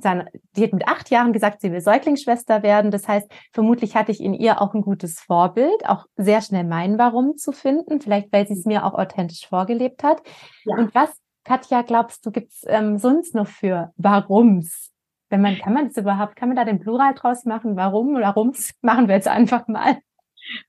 [0.00, 2.90] seiner, die hat mit acht Jahren gesagt, sie will Säuglingsschwester werden.
[2.90, 6.96] Das heißt, vermutlich hatte ich in ihr auch ein gutes Vorbild, auch sehr schnell mein
[6.96, 10.22] Warum zu finden, vielleicht weil sie es mir auch authentisch vorgelebt hat.
[10.64, 10.76] Ja.
[10.76, 11.10] Und was,
[11.44, 14.90] Katja, glaubst du, gibt's ähm, sonst noch für Warums?
[15.28, 17.76] Wenn man, kann man das überhaupt, kann man da den Plural draus machen?
[17.76, 18.72] Warum oder Warums?
[18.82, 19.98] Machen wir jetzt einfach mal.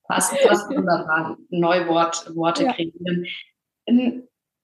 [0.07, 1.37] Passt, passt wunderbar.
[1.49, 2.73] Neuwort, Worte ja.
[2.73, 3.25] kreieren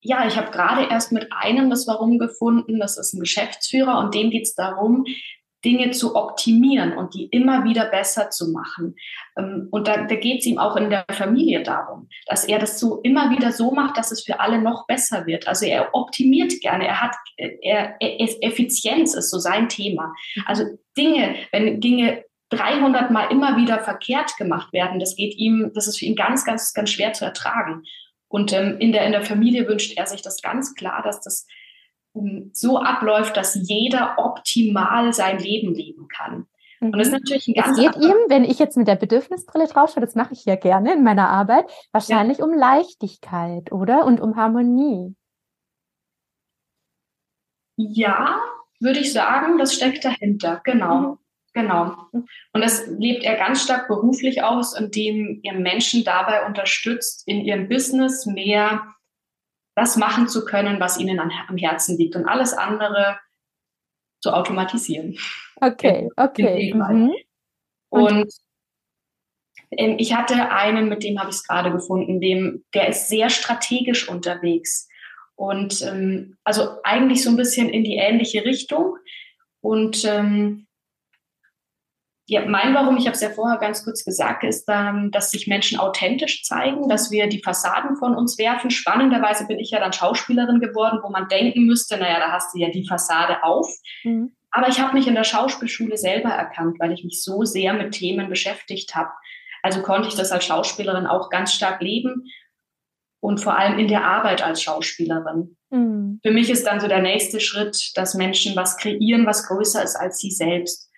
[0.02, 2.80] ja, ich habe gerade erst mit einem das Warum gefunden.
[2.80, 5.06] Das ist ein Geschäftsführer und dem geht es darum,
[5.66, 8.96] Dinge zu optimieren und die immer wieder besser zu machen.
[9.38, 12.80] Ähm, und da, da geht es ihm auch in der Familie darum, dass er das
[12.80, 15.48] so immer wieder so macht, dass es für alle noch besser wird.
[15.48, 20.14] Also er optimiert gerne, er hat, er, er Effizienz ist so sein Thema.
[20.46, 20.64] Also
[20.98, 26.00] Dinge, wenn Dinge 300 Mal immer wieder verkehrt gemacht werden, das geht ihm, das ist
[26.00, 27.84] für ihn ganz, ganz, ganz schwer zu ertragen.
[28.28, 31.48] Und ähm, in, der, in der Familie wünscht er sich das ganz klar, dass das
[32.54, 36.48] so abläuft, dass jeder optimal sein Leben leben kann.
[36.82, 37.20] Und das ist mhm.
[37.20, 40.16] natürlich ein ganz Es geht ihm, wenn ich jetzt mit der Bedürfnisbrille drauf schaue, das
[40.16, 42.46] mache ich ja gerne in meiner Arbeit, wahrscheinlich ja.
[42.46, 44.06] um Leichtigkeit, oder?
[44.06, 45.16] Und um Harmonie.
[47.76, 48.40] Ja,
[48.80, 51.00] würde ich sagen, das steckt dahinter, genau.
[51.00, 51.18] Mhm.
[51.54, 51.96] Genau.
[52.12, 57.68] Und das lebt er ganz stark beruflich aus, indem er Menschen dabei unterstützt, in ihrem
[57.68, 58.84] Business mehr
[59.80, 63.18] das machen zu können, was ihnen am Herzen liegt und alles andere
[64.22, 65.18] zu automatisieren.
[65.56, 66.74] Okay, okay.
[66.74, 67.14] Mhm.
[67.90, 68.34] Und, und
[69.72, 73.30] ähm, ich hatte einen, mit dem habe ich es gerade gefunden, dem, der ist sehr
[73.30, 74.88] strategisch unterwegs.
[75.36, 78.98] Und ähm, also eigentlich so ein bisschen in die ähnliche Richtung.
[79.62, 80.68] Und ähm,
[82.30, 85.48] ja, mein Warum, ich habe es ja vorher ganz kurz gesagt, ist, ähm, dass sich
[85.48, 88.70] Menschen authentisch zeigen, dass wir die Fassaden von uns werfen.
[88.70, 92.60] Spannenderweise bin ich ja dann Schauspielerin geworden, wo man denken müsste, naja, da hast du
[92.60, 93.68] ja die Fassade auf.
[94.04, 94.34] Mhm.
[94.52, 97.94] Aber ich habe mich in der Schauspielschule selber erkannt, weil ich mich so sehr mit
[97.94, 99.12] Themen beschäftigt habe.
[99.62, 102.26] Also konnte ich das als Schauspielerin auch ganz stark leben
[103.20, 105.58] und vor allem in der Arbeit als Schauspielerin.
[105.70, 106.20] Mhm.
[106.24, 109.96] Für mich ist dann so der nächste Schritt, dass Menschen was kreieren, was größer ist
[109.96, 110.89] als sie selbst.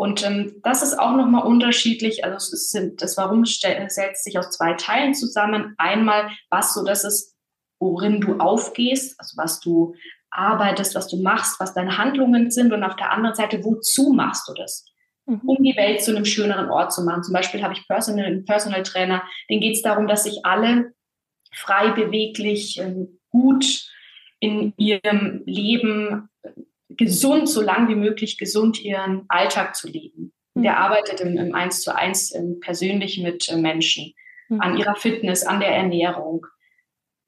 [0.00, 2.24] Und ähm, das ist auch nochmal unterschiedlich.
[2.24, 5.74] Also es ist, das Warum setzt sich aus zwei Teilen zusammen.
[5.76, 7.36] Einmal, was so das ist,
[7.78, 9.94] worin du aufgehst, also was du
[10.30, 12.72] arbeitest, was du machst, was deine Handlungen sind.
[12.72, 14.86] Und auf der anderen Seite, wozu machst du das?
[15.26, 15.42] Mhm.
[15.44, 17.22] Um die Welt zu einem schöneren Ort zu machen.
[17.22, 20.94] Zum Beispiel habe ich Personal, einen Personal Trainer, den geht es darum, dass sich alle
[21.52, 23.86] frei beweglich, ähm, gut
[24.38, 26.30] in ihrem Leben
[26.96, 30.32] gesund, so lang wie möglich gesund ihren Alltag zu leben.
[30.54, 30.62] Mhm.
[30.62, 34.14] Der arbeitet im, im Eins zu eins persönlich mit äh, Menschen
[34.48, 34.60] mhm.
[34.60, 36.46] an ihrer Fitness, an der Ernährung.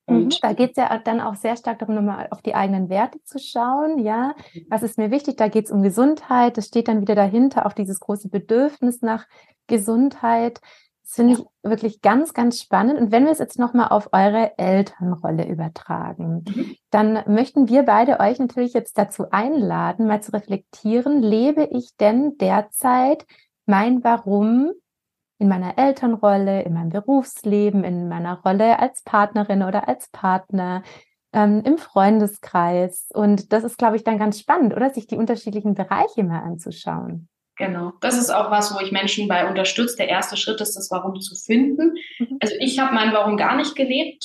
[0.07, 0.17] Mhm.
[0.17, 3.23] Und da geht es ja dann auch sehr stark darum, nochmal auf die eigenen Werte
[3.25, 3.99] zu schauen.
[3.99, 4.35] Ja,
[4.69, 5.37] was ist mir wichtig?
[5.37, 6.57] Da geht es um Gesundheit.
[6.57, 9.27] Das steht dann wieder dahinter, auch dieses große Bedürfnis nach
[9.67, 10.61] Gesundheit.
[11.03, 12.99] Das finde ich wirklich ganz, ganz spannend.
[12.99, 16.77] Und wenn wir es jetzt nochmal auf eure Elternrolle übertragen, mhm.
[16.91, 22.39] dann möchten wir beide euch natürlich jetzt dazu einladen, mal zu reflektieren, lebe ich denn
[22.39, 23.27] derzeit
[23.67, 24.73] mein Warum
[25.39, 30.85] in meiner Elternrolle, in meinem Berufsleben, in meiner Rolle als Partnerin oder als Partner,
[31.33, 33.09] ähm, im Freundeskreis.
[33.13, 34.91] Und das ist, glaube ich, dann ganz spannend, oder?
[34.91, 37.29] Sich die unterschiedlichen Bereiche mal anzuschauen.
[37.57, 37.93] Genau.
[38.01, 39.97] Das ist auch was, wo ich Menschen bei unterstütze.
[39.97, 41.95] Der erste Schritt ist, das Warum zu finden.
[42.19, 42.39] Mhm.
[42.41, 44.25] Also ich habe mein Warum gar nicht gelebt,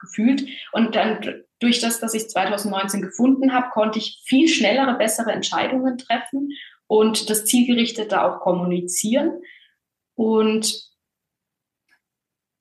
[0.00, 0.44] gefühlt.
[0.72, 5.98] Und dann durch das, dass ich 2019 gefunden habe, konnte ich viel schnellere, bessere Entscheidungen
[5.98, 6.50] treffen
[6.86, 9.40] und das Zielgerichtete auch kommunizieren.
[10.14, 10.92] Und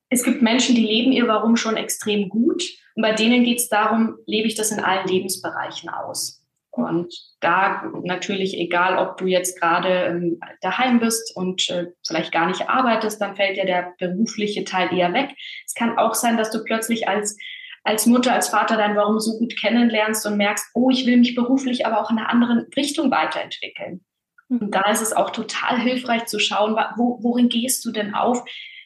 [0.10, 2.64] es gibt Menschen, die leben ihr Warum schon extrem gut.
[2.96, 6.43] Und bei denen geht es darum, lebe ich das in allen Lebensbereichen aus.
[6.76, 12.48] Und da natürlich, egal ob du jetzt gerade ähm, daheim bist und äh, vielleicht gar
[12.48, 15.30] nicht arbeitest, dann fällt dir der berufliche Teil eher weg.
[15.68, 17.38] Es kann auch sein, dass du plötzlich als,
[17.84, 21.36] als Mutter, als Vater dein Warum so gut kennenlernst und merkst, oh, ich will mich
[21.36, 24.04] beruflich aber auch in einer anderen Richtung weiterentwickeln.
[24.50, 28.44] Und da ist es auch total hilfreich zu schauen, wo, worin gehst du denn auf?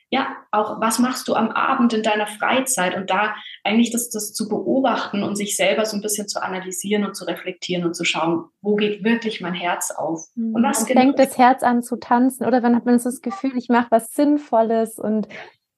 [0.09, 2.95] Ja, auch was machst du am Abend in deiner Freizeit?
[2.95, 7.03] Und da eigentlich das, das zu beobachten und sich selber so ein bisschen zu analysieren
[7.03, 10.27] und zu reflektieren und zu schauen, wo geht wirklich mein Herz auf?
[10.35, 10.55] Mhm.
[10.55, 12.45] Und was genau fängt das Herz an zu tanzen?
[12.45, 15.27] Oder wann hat man so das Gefühl, ich mache was Sinnvolles und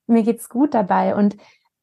[0.06, 1.16] mir geht's gut dabei?
[1.16, 1.36] Und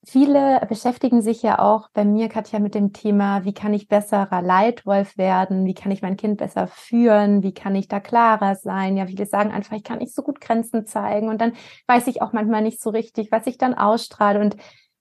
[0.09, 4.41] Viele beschäftigen sich ja auch bei mir, Katja, mit dem Thema, wie kann ich besserer
[4.41, 5.65] Leitwolf werden?
[5.65, 7.43] Wie kann ich mein Kind besser führen?
[7.43, 8.95] Wie kann ich da klarer sein?
[8.95, 11.27] Ja, viele sagen einfach, ich kann nicht so gut Grenzen zeigen.
[11.27, 11.51] Und dann
[11.87, 14.39] weiß ich auch manchmal nicht so richtig, was ich dann ausstrahle.
[14.39, 14.55] Und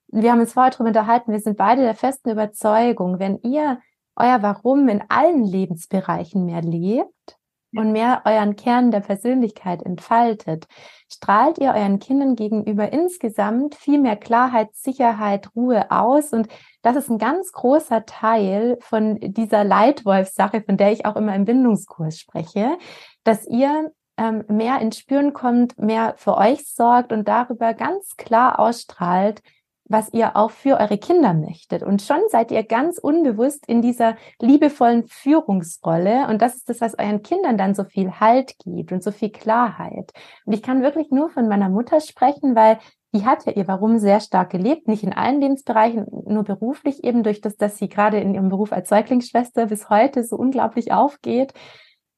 [0.09, 3.79] wir haben uns vorher darüber unterhalten, wir sind beide der festen Überzeugung, wenn ihr
[4.17, 7.36] euer Warum in allen Lebensbereichen mehr lebt,
[7.75, 10.67] und mehr euren Kern der Persönlichkeit entfaltet,
[11.11, 16.33] strahlt ihr euren Kindern gegenüber insgesamt viel mehr Klarheit, Sicherheit, Ruhe aus.
[16.33, 16.47] Und
[16.81, 21.45] das ist ein ganz großer Teil von dieser Leitwolf-Sache, von der ich auch immer im
[21.45, 22.77] Bindungskurs spreche,
[23.23, 28.59] dass ihr ähm, mehr ins Spüren kommt, mehr für euch sorgt und darüber ganz klar
[28.59, 29.41] ausstrahlt,
[29.89, 31.83] was ihr auch für eure Kinder möchtet.
[31.83, 36.27] Und schon seid ihr ganz unbewusst in dieser liebevollen Führungsrolle.
[36.27, 39.29] Und das ist das, was euren Kindern dann so viel Halt gibt und so viel
[39.29, 40.11] Klarheit.
[40.45, 42.79] Und ich kann wirklich nur von meiner Mutter sprechen, weil
[43.13, 47.23] die hat ja ihr Warum sehr stark gelebt, nicht in allen Lebensbereichen, nur beruflich eben
[47.23, 51.53] durch das, dass sie gerade in ihrem Beruf als Säuglingsschwester bis heute so unglaublich aufgeht.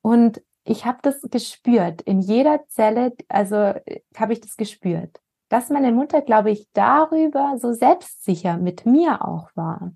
[0.02, 2.02] Und ich habe das gespürt.
[2.02, 7.58] In jeder Zelle, also äh, habe ich das gespürt dass meine Mutter, glaube ich, darüber
[7.60, 9.92] so selbstsicher mit mir auch war.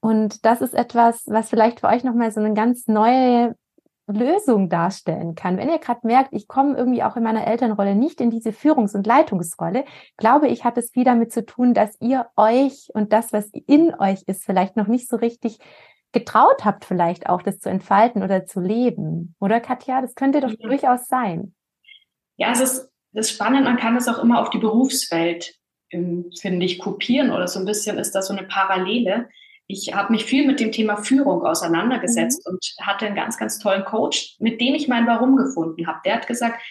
[0.00, 3.56] Und das ist etwas, was vielleicht für euch nochmal so eine ganz neue
[4.06, 5.56] Lösung darstellen kann.
[5.56, 8.94] Wenn ihr gerade merkt, ich komme irgendwie auch in meiner Elternrolle nicht in diese Führungs-
[8.94, 9.84] und Leitungsrolle,
[10.16, 13.94] glaube ich, hat es viel damit zu tun, dass ihr euch und das, was in
[13.98, 15.58] euch ist, vielleicht noch nicht so richtig
[16.12, 19.34] getraut habt, vielleicht auch das zu entfalten oder zu leben.
[19.40, 20.68] Oder Katja, das könnte doch ja.
[20.68, 21.54] durchaus sein.
[22.36, 25.54] Ja, es ist das ist spannend, man kann das auch immer auf die Berufswelt,
[25.90, 29.30] ähm, finde ich, kopieren oder so ein bisschen ist das so eine Parallele.
[29.66, 32.52] Ich habe mich viel mit dem Thema Führung auseinandergesetzt mhm.
[32.52, 36.00] und hatte einen ganz, ganz tollen Coach, mit dem ich mein Warum gefunden habe.
[36.04, 36.62] Der hat gesagt,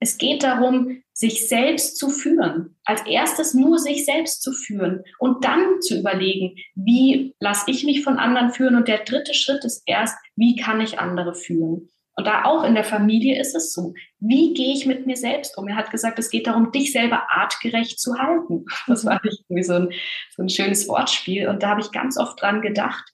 [0.00, 2.76] es geht darum, sich selbst zu führen.
[2.84, 8.02] Als erstes nur sich selbst zu führen und dann zu überlegen, wie lasse ich mich
[8.02, 8.74] von anderen führen.
[8.74, 11.90] Und der dritte Schritt ist erst, wie kann ich andere führen.
[12.16, 13.94] Und da auch in der Familie ist es so.
[14.20, 15.66] Wie gehe ich mit mir selbst um?
[15.66, 18.64] Er hat gesagt, es geht darum, dich selber artgerecht zu halten.
[18.86, 19.92] Das war irgendwie so ein,
[20.36, 21.48] so ein schönes Wortspiel.
[21.48, 23.04] Und da habe ich ganz oft dran gedacht.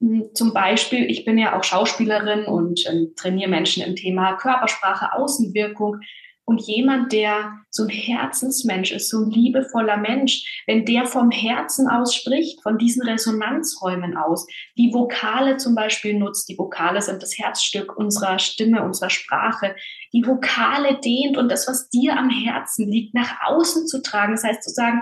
[0.00, 5.12] Hm, zum Beispiel, ich bin ja auch Schauspielerin und ähm, trainiere Menschen im Thema Körpersprache,
[5.12, 6.00] Außenwirkung.
[6.48, 11.88] Und jemand, der so ein Herzensmensch ist, so ein liebevoller Mensch, wenn der vom Herzen
[11.88, 14.46] aus spricht, von diesen Resonanzräumen aus,
[14.78, 19.74] die Vokale zum Beispiel nutzt, die Vokale sind das Herzstück unserer Stimme, unserer Sprache,
[20.12, 24.32] die Vokale dehnt und das, was dir am Herzen liegt, nach außen zu tragen.
[24.32, 25.00] Das heißt zu sagen,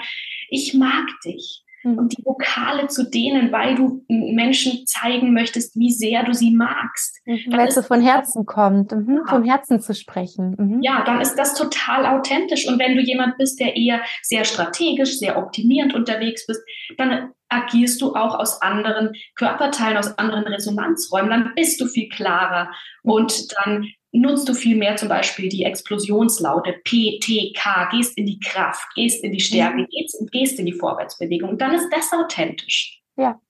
[0.49, 1.64] ich mag dich.
[1.85, 1.99] Mhm.
[1.99, 7.21] und die Vokale zu dehnen, weil du Menschen zeigen möchtest, wie sehr du sie magst.
[7.27, 9.31] Mhm, weil es so von Herzen kommt, mhm, ja.
[9.31, 10.57] vom Herzen zu sprechen.
[10.59, 10.83] Mhm.
[10.83, 12.67] Ja, dann ist das total authentisch.
[12.67, 16.63] Und wenn du jemand bist, der eher sehr strategisch, sehr optimierend unterwegs bist,
[16.97, 22.71] dann agierst du auch aus anderen Körperteilen, aus anderen Resonanzräumen, dann bist du viel klarer
[23.03, 28.27] und dann nutzt du viel mehr zum Beispiel die Explosionslaute P, T, K, gehst in
[28.27, 29.87] die Kraft, gehst in die Stärke, mhm.
[29.91, 33.03] gehst, gehst in die Vorwärtsbewegung und dann ist das authentisch.
[33.17, 33.41] Ja.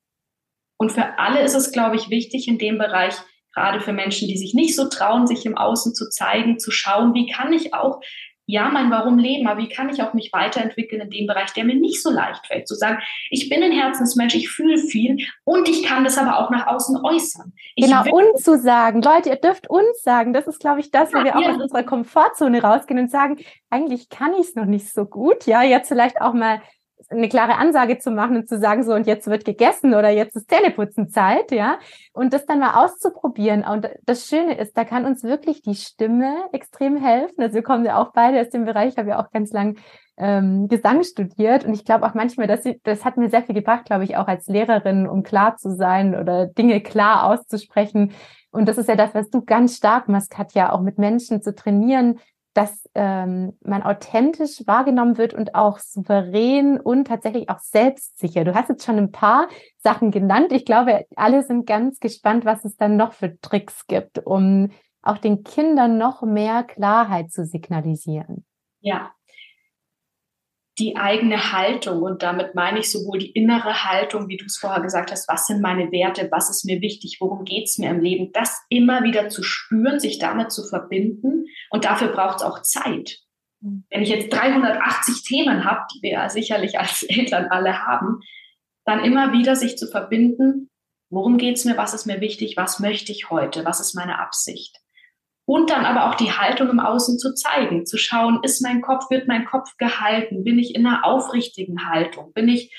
[0.79, 3.15] Und für alle ist es, glaube ich, wichtig in dem Bereich,
[3.55, 7.15] gerade für Menschen, die sich nicht so trauen, sich im Außen zu zeigen, zu schauen,
[7.15, 8.01] wie kann ich auch
[8.47, 11.65] ja, mein Warum leben, aber wie kann ich auch mich weiterentwickeln in dem Bereich, der
[11.65, 12.99] mir nicht so leicht fällt, zu sagen,
[13.31, 17.05] ich bin ein Herzensmensch, ich fühle viel und ich kann das aber auch nach außen
[17.05, 17.53] äußern.
[17.75, 21.13] Ich genau, und zu sagen, Leute, ihr dürft uns sagen, das ist, glaube ich, das,
[21.13, 21.51] wo ja, wir auch ja.
[21.51, 23.39] aus unserer Komfortzone rausgehen und sagen,
[23.71, 26.61] eigentlich kann ich es noch nicht so gut, ja, jetzt vielleicht auch mal
[27.17, 30.37] eine klare Ansage zu machen und zu sagen, so und jetzt wird gegessen oder jetzt
[30.37, 31.79] ist Zähneputzenzeit, ja,
[32.13, 33.65] und das dann mal auszuprobieren.
[33.65, 37.41] Und das Schöne ist, da kann uns wirklich die Stimme extrem helfen.
[37.43, 39.77] Also wir kommen ja auch beide aus dem Bereich, ich habe ja auch ganz lang
[40.17, 43.55] ähm, Gesang studiert und ich glaube auch manchmal, dass sie, das hat mir sehr viel
[43.55, 48.13] gebracht, glaube ich, auch als Lehrerin, um klar zu sein oder Dinge klar auszusprechen.
[48.51, 51.55] Und das ist ja das, was du ganz stark machst, Katja, auch mit Menschen zu
[51.55, 52.21] trainieren,
[52.55, 58.45] dass ähm, man authentisch wahrgenommen wird und auch souverän und tatsächlich auch selbstsicher.
[58.45, 60.53] Du hast jetzt schon ein paar Sachen genannt.
[60.53, 64.71] Ich glaube, alle sind ganz gespannt, was es dann noch für Tricks gibt, um
[65.03, 68.47] auch den Kindern noch mehr Klarheit zu signalisieren.
[68.81, 69.13] Ja,
[70.79, 74.83] die eigene Haltung und damit meine ich sowohl die innere Haltung, wie du es vorher
[74.83, 78.01] gesagt hast, was sind meine Werte, was ist mir wichtig, worum geht es mir im
[78.01, 82.63] Leben, das immer wieder zu spüren, sich damit zu verbinden und dafür braucht es auch
[82.63, 83.19] Zeit.
[83.61, 83.85] Mhm.
[83.89, 88.21] Wenn ich jetzt 380 Themen habe, die wir ja sicherlich als Eltern alle haben,
[88.85, 90.71] dann immer wieder sich zu verbinden,
[91.09, 94.19] worum geht es mir, was ist mir wichtig, was möchte ich heute, was ist meine
[94.19, 94.84] Absicht
[95.47, 99.11] und dann aber auch die Haltung im Außen zu zeigen, zu schauen, ist mein Kopf,
[99.11, 102.75] wird mein Kopf gehalten, bin ich in einer aufrichtigen Haltung, bin ich,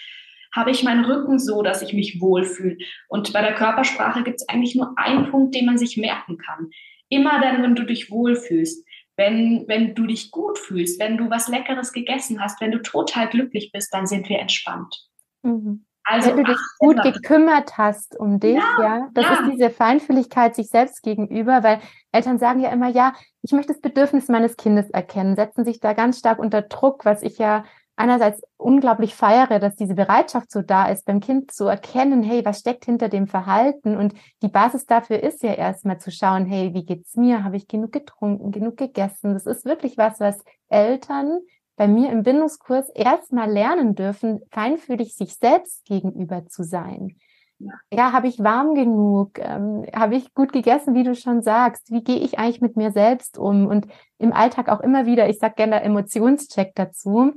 [0.51, 2.77] habe ich meinen Rücken so, dass ich mich wohlfühle.
[3.07, 6.69] Und bei der Körpersprache gibt es eigentlich nur einen Punkt, den man sich merken kann.
[7.09, 8.85] Immer dann, wenn du dich wohlfühlst,
[9.17, 13.29] wenn, wenn du dich gut fühlst, wenn du was Leckeres gegessen hast, wenn du total
[13.29, 15.07] glücklich bist, dann sind wir entspannt.
[15.43, 15.85] Mhm.
[16.05, 19.33] Also wenn du dich gut gekümmert hast um dich, ja, ja das ja.
[19.33, 21.79] ist diese Feinfühligkeit sich selbst gegenüber, weil
[22.11, 25.93] Eltern sagen ja immer, ja, ich möchte das Bedürfnis meines Kindes erkennen, setzen sich da
[25.93, 27.63] ganz stark unter Druck, was ich ja
[27.95, 32.59] einerseits unglaublich feiere, dass diese Bereitschaft so da ist, beim Kind zu erkennen, hey, was
[32.59, 33.95] steckt hinter dem Verhalten?
[33.97, 37.43] Und die Basis dafür ist ja erstmal zu schauen, hey, wie geht's mir?
[37.43, 39.33] Habe ich genug getrunken, genug gegessen?
[39.33, 41.39] Das ist wirklich was, was Eltern
[41.75, 47.17] bei mir im Bindungskurs erstmal lernen dürfen, feinfühlig sich selbst gegenüber zu sein.
[47.59, 49.39] Ja, ja habe ich warm genug?
[49.39, 51.91] Ähm, habe ich gut gegessen, wie du schon sagst?
[51.91, 53.67] Wie gehe ich eigentlich mit mir selbst um?
[53.67, 57.33] Und im Alltag auch immer wieder, ich sage gerne Emotionscheck dazu,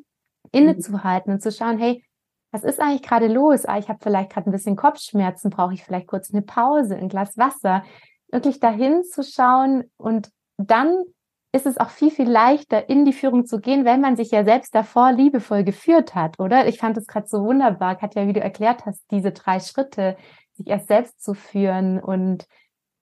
[0.53, 2.05] innezuhalten und zu schauen, hey,
[2.51, 3.67] was ist eigentlich gerade los?
[3.67, 7.09] Ah, ich habe vielleicht gerade ein bisschen Kopfschmerzen, brauche ich vielleicht kurz eine Pause, ein
[7.09, 7.85] Glas Wasser.
[8.31, 11.05] Wirklich dahin zu schauen und dann
[11.53, 14.45] ist es auch viel, viel leichter, in die Führung zu gehen, wenn man sich ja
[14.45, 16.69] selbst davor liebevoll geführt hat, oder?
[16.69, 20.17] Ich fand es gerade so wunderbar, Katja, wie du erklärt hast, diese drei Schritte,
[20.55, 22.47] sich erst selbst zu führen und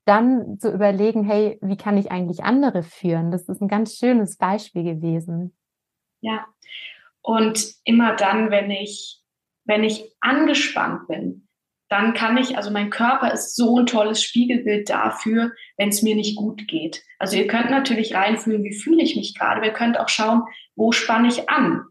[0.05, 3.33] dann zu überlegen, hey, wie kann ich eigentlich andere führen?
[3.33, 5.57] Das ist ein ganz schönes Beispiel gewesen.
[6.21, 6.47] Ja.
[7.23, 9.21] Und immer dann, wenn ich,
[9.65, 11.46] wenn ich angespannt bin,
[11.97, 16.15] dann kann ich, also mein Körper ist so ein tolles Spiegelbild dafür, wenn es mir
[16.15, 17.03] nicht gut geht.
[17.19, 19.65] Also ihr könnt natürlich reinfühlen, wie fühle ich mich gerade.
[19.65, 20.43] ihr könnt auch schauen,
[20.75, 21.85] wo spanne ich an.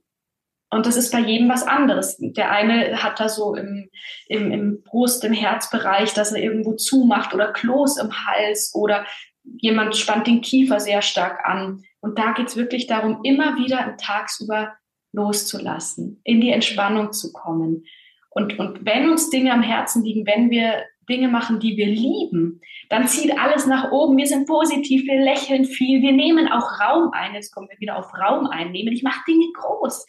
[0.70, 2.18] Und das ist bei jedem was anderes.
[2.20, 3.89] Der eine hat da so im,
[4.28, 9.08] im, im Brust, im Herzbereich, dass er irgendwo zumacht oder Kloß im Hals oder
[9.44, 11.82] jemand spannt den Kiefer sehr stark an.
[12.00, 14.76] Und da geht es wirklich darum, immer wieder tagsüber
[15.13, 17.86] loszulassen, in die Entspannung zu kommen.
[18.36, 22.60] Und, und wenn uns Dinge am Herzen liegen, wenn wir Dinge machen, die wir lieben,
[22.89, 24.17] dann zieht alles nach oben.
[24.17, 27.34] Wir sind positiv, wir lächeln viel, wir nehmen auch Raum ein.
[27.34, 28.93] Jetzt kommen wir wieder auf Raum einnehmen.
[28.93, 30.06] Ich mache Dinge groß.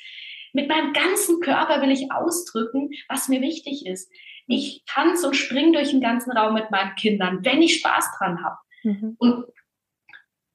[0.52, 4.10] Mit meinem ganzen Körper will ich ausdrücken, was mir wichtig ist.
[4.48, 8.42] Ich tanze und springe durch den ganzen Raum mit meinen Kindern, wenn ich Spaß dran
[8.42, 8.56] habe.
[8.82, 9.16] Mhm.
[9.18, 9.44] Und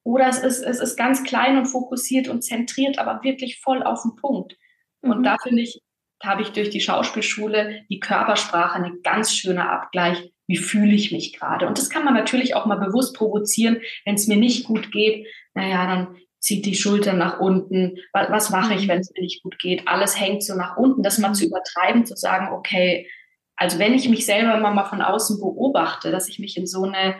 [0.03, 4.01] oder es ist, es ist ganz klein und fokussiert und zentriert, aber wirklich voll auf
[4.01, 4.57] den Punkt.
[5.01, 5.23] Und mhm.
[5.23, 5.79] da finde ich,
[6.23, 11.33] habe ich durch die Schauspielschule die Körpersprache ein ganz schöner Abgleich, wie fühle ich mich
[11.33, 11.67] gerade.
[11.67, 15.27] Und das kann man natürlich auch mal bewusst provozieren, wenn es mir nicht gut geht.
[15.53, 18.87] Naja, dann zieht die Schultern nach unten, was, was mache ich, mhm.
[18.89, 21.51] wenn es mir nicht gut geht, alles hängt so nach unten, das mal zu mhm.
[21.51, 23.07] übertreiben, zu sagen, okay,
[23.55, 26.83] also wenn ich mich selber mal, mal von außen beobachte, dass ich mich in so
[26.83, 27.15] eine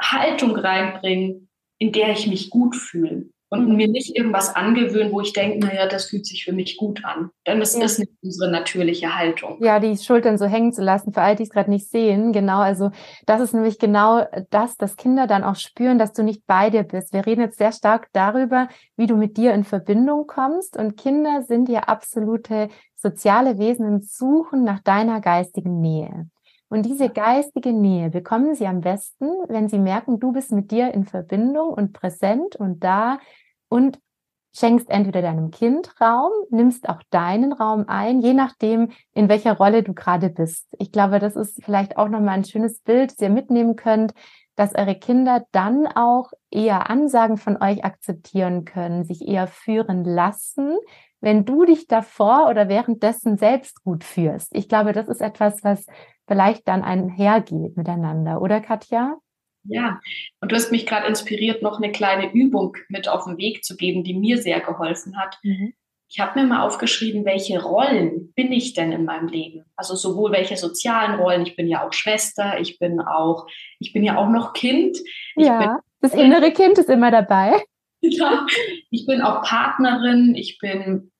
[0.00, 1.46] Haltung reinbringe,
[1.78, 3.76] in der ich mich gut fühle, und mhm.
[3.76, 7.30] mir nicht irgendwas angewöhnen, wo ich denke, naja, das fühlt sich für mich gut an.
[7.46, 7.84] Denn das ja.
[7.84, 9.58] ist nicht unsere natürliche Haltung.
[9.62, 12.32] Ja, die Schultern so hängen zu lassen, für all die es gerade nicht sehen.
[12.32, 12.90] Genau, also
[13.26, 16.82] das ist nämlich genau das, dass Kinder dann auch spüren, dass du nicht bei dir
[16.82, 17.12] bist.
[17.12, 20.76] Wir reden jetzt sehr stark darüber, wie du mit dir in Verbindung kommst.
[20.76, 26.28] Und Kinder sind ja absolute soziale Wesen und suchen nach deiner geistigen Nähe.
[26.68, 30.92] Und diese geistige Nähe bekommen sie am besten, wenn sie merken, du bist mit dir
[30.92, 33.18] in Verbindung und präsent und da
[33.68, 33.98] und
[34.54, 39.82] schenkst entweder deinem Kind Raum, nimmst auch deinen Raum ein, je nachdem, in welcher Rolle
[39.82, 40.66] du gerade bist.
[40.78, 44.14] Ich glaube, das ist vielleicht auch nochmal ein schönes Bild, das ihr mitnehmen könnt,
[44.56, 50.76] dass eure Kinder dann auch eher Ansagen von euch akzeptieren können, sich eher führen lassen,
[51.20, 54.54] wenn du dich davor oder währenddessen selbst gut führst.
[54.54, 55.86] Ich glaube, das ist etwas, was
[56.28, 59.16] vielleicht dann einhergeht miteinander, oder Katja?
[59.64, 60.00] Ja,
[60.40, 63.76] und du hast mich gerade inspiriert, noch eine kleine Übung mit auf den Weg zu
[63.76, 65.38] geben, die mir sehr geholfen hat.
[65.42, 65.74] Mhm.
[66.10, 69.64] Ich habe mir mal aufgeschrieben, welche Rollen bin ich denn in meinem Leben?
[69.76, 73.46] Also sowohl welche sozialen Rollen, ich bin ja auch Schwester, ich bin auch,
[73.78, 74.96] ich bin ja auch noch Kind.
[75.36, 75.70] ja, bin,
[76.00, 77.52] das innere Kind ist immer dabei.
[78.00, 78.46] Ja,
[78.92, 81.10] ich bin auch Partnerin, ich bin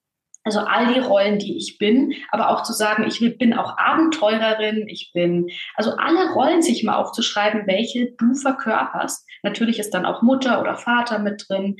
[0.49, 4.89] also all die Rollen, die ich bin, aber auch zu sagen, ich bin auch Abenteurerin,
[4.89, 9.29] ich bin, also alle Rollen sich mal aufzuschreiben, welche du verkörperst.
[9.43, 11.77] Natürlich ist dann auch Mutter oder Vater mit drin.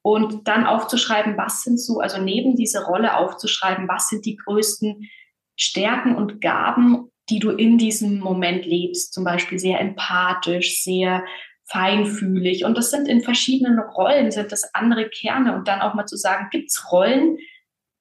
[0.00, 5.10] Und dann aufzuschreiben, was sind so, also neben diese Rolle aufzuschreiben, was sind die größten
[5.54, 9.12] Stärken und Gaben, die du in diesem Moment lebst.
[9.12, 11.24] Zum Beispiel sehr empathisch, sehr
[11.66, 12.64] feinfühlig.
[12.64, 15.54] Und das sind in verschiedenen Rollen, sind das andere Kerne.
[15.54, 17.36] Und dann auch mal zu sagen, gibt es Rollen,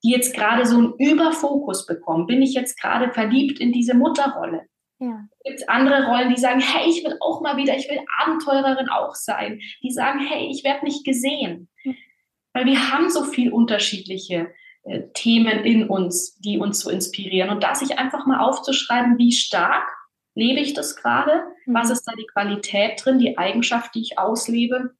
[0.03, 2.27] die jetzt gerade so einen Überfokus bekommen?
[2.27, 4.67] Bin ich jetzt gerade verliebt in diese Mutterrolle?
[4.99, 5.27] Ja.
[5.43, 8.89] Gibt es andere Rollen, die sagen, hey, ich will auch mal wieder, ich will Abenteurerin
[8.89, 9.59] auch sein.
[9.83, 11.69] Die sagen, hey, ich werde nicht gesehen.
[11.83, 11.95] Mhm.
[12.53, 14.51] Weil wir haben so viel unterschiedliche
[14.83, 17.49] äh, Themen in uns, die uns so inspirieren.
[17.49, 19.87] Und da sich einfach mal aufzuschreiben, wie stark
[20.33, 21.43] lebe ich das gerade?
[21.65, 21.75] Mhm.
[21.75, 24.95] Was ist da die Qualität drin, die Eigenschaft, die ich auslebe?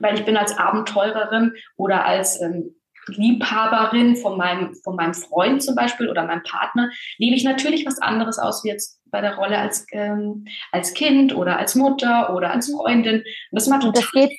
[0.00, 5.74] Weil ich bin als Abenteurerin oder als ähm, Liebhaberin von meinem, von meinem Freund zum
[5.74, 9.58] Beispiel oder meinem Partner, lebe ich natürlich was anderes aus wie jetzt bei der Rolle
[9.58, 13.16] als, ähm, als Kind oder als Mutter oder als Freundin.
[13.16, 14.38] Und das macht total das geht,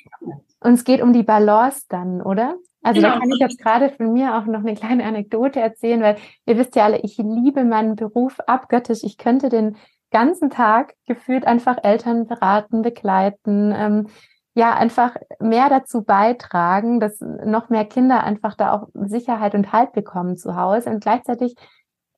[0.60, 2.56] uns geht um die Balance dann, oder?
[2.82, 3.14] Also genau.
[3.14, 6.58] da kann ich jetzt gerade von mir auch noch eine kleine Anekdote erzählen, weil ihr
[6.58, 9.00] wisst ja alle, ich liebe meinen Beruf abgöttisch.
[9.04, 9.76] Ich könnte den
[10.10, 14.08] ganzen Tag gefühlt einfach Eltern beraten, begleiten, ähm,
[14.54, 19.92] ja einfach mehr dazu beitragen, dass noch mehr Kinder einfach da auch Sicherheit und Halt
[19.92, 20.90] bekommen zu Hause.
[20.90, 21.54] Und gleichzeitig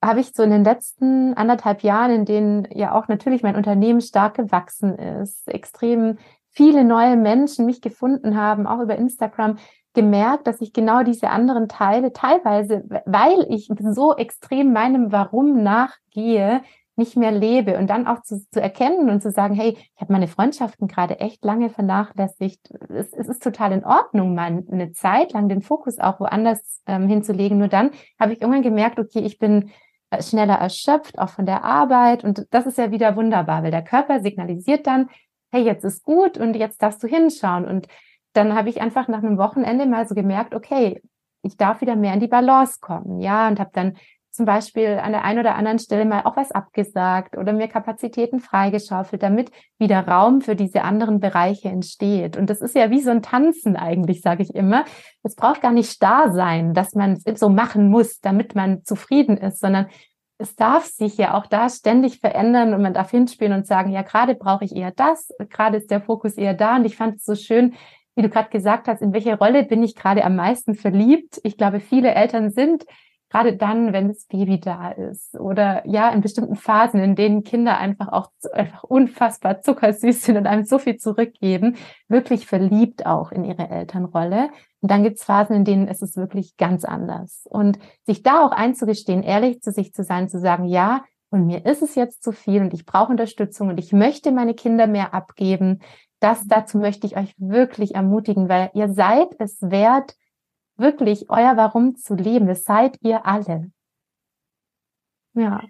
[0.03, 4.01] habe ich so in den letzten anderthalb Jahren, in denen ja auch natürlich mein Unternehmen
[4.01, 6.19] stark gewachsen ist, extrem
[6.51, 9.57] viele neue Menschen mich gefunden haben, auch über Instagram,
[9.95, 16.63] gemerkt, dass ich genau diese anderen Teile teilweise, weil ich so extrem meinem Warum nachgehe,
[16.97, 20.13] nicht mehr lebe und dann auch zu, zu erkennen und zu sagen, hey, ich habe
[20.13, 22.71] meine Freundschaften gerade echt lange vernachlässigt.
[22.89, 27.09] Es, es ist total in Ordnung, mal eine Zeit lang den Fokus auch woanders ähm,
[27.09, 27.59] hinzulegen.
[27.59, 29.71] Nur dann habe ich irgendwann gemerkt, okay, ich bin
[30.11, 32.23] äh, schneller erschöpft, auch von der Arbeit.
[32.23, 35.09] Und das ist ja wieder wunderbar, weil der Körper signalisiert dann,
[35.51, 37.65] hey, jetzt ist gut und jetzt darfst du hinschauen.
[37.65, 37.89] Und
[38.35, 41.01] dann habe ich einfach nach einem Wochenende mal so gemerkt, okay,
[41.43, 43.97] ich darf wieder mehr in die Balance kommen, ja, und habe dann
[44.35, 48.41] zum Beispiel an der einen oder anderen Stelle mal auch was abgesagt oder mir Kapazitäten
[48.41, 52.37] freigeschaufelt, damit wieder Raum für diese anderen Bereiche entsteht.
[52.37, 54.85] Und das ist ja wie so ein Tanzen eigentlich, sage ich immer.
[55.23, 59.37] Es braucht gar nicht starr sein, dass man es so machen muss, damit man zufrieden
[59.37, 59.87] ist, sondern
[60.39, 64.03] es darf sich ja auch da ständig verändern und man darf hinspielen und sagen, ja,
[64.03, 66.77] gerade brauche ich eher das, gerade ist der Fokus eher da.
[66.77, 67.75] Und ich fand es so schön,
[68.17, 71.41] wie du gerade gesagt hast, in welche Rolle bin ich gerade am meisten verliebt?
[71.45, 72.85] Ich glaube, viele Eltern sind
[73.35, 77.79] gerade dann, wenn das Baby da ist oder ja, in bestimmten Phasen, in denen Kinder
[77.79, 81.75] einfach auch einfach unfassbar zuckersüß sind und einem so viel zurückgeben,
[82.07, 84.51] wirklich verliebt auch in ihre Elternrolle.
[84.81, 87.45] Und dann gibt es Phasen, in denen ist es wirklich ganz anders.
[87.51, 91.67] Und sich da auch einzugestehen, ehrlich zu sich zu sein, zu sagen, ja, und mir
[91.67, 95.13] ist es jetzt zu viel und ich brauche Unterstützung und ich möchte meine Kinder mehr
[95.13, 95.81] abgeben.
[96.21, 100.15] Das dazu möchte ich euch wirklich ermutigen, weil ihr seid es wert,
[100.77, 102.47] wirklich euer Warum zu leben.
[102.47, 103.71] Das seid ihr alle.
[105.35, 105.63] Ja.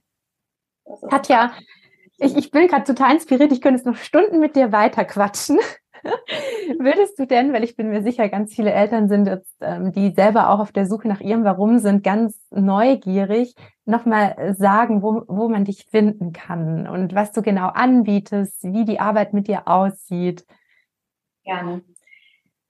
[1.09, 1.53] Katja,
[2.19, 3.53] ich, ich bin gerade total inspiriert.
[3.53, 5.59] Ich könnte jetzt noch Stunden mit dir weiter quatschen.
[6.79, 10.11] Würdest du denn, weil ich bin mir sicher, ganz viele Eltern sind jetzt, ähm, die
[10.11, 13.55] selber auch auf der Suche nach ihrem Warum sind, ganz neugierig,
[13.87, 19.01] nochmal sagen, wo, wo man dich finden kann und was du genau anbietest, wie die
[19.01, 20.45] Arbeit mit dir aussieht?
[21.45, 21.83] Gerne.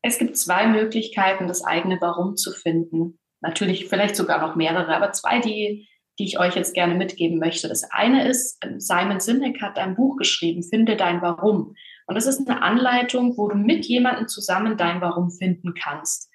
[0.05, 3.19] Es gibt zwei Möglichkeiten, das eigene Warum zu finden.
[3.41, 5.89] Natürlich vielleicht sogar noch mehrere, aber zwei, die
[6.19, 7.69] die ich euch jetzt gerne mitgeben möchte.
[7.69, 11.75] Das eine ist, Simon Sinek hat ein Buch geschrieben, Finde dein Warum.
[12.07, 16.31] Und das ist eine Anleitung, wo du mit jemandem zusammen dein Warum finden kannst.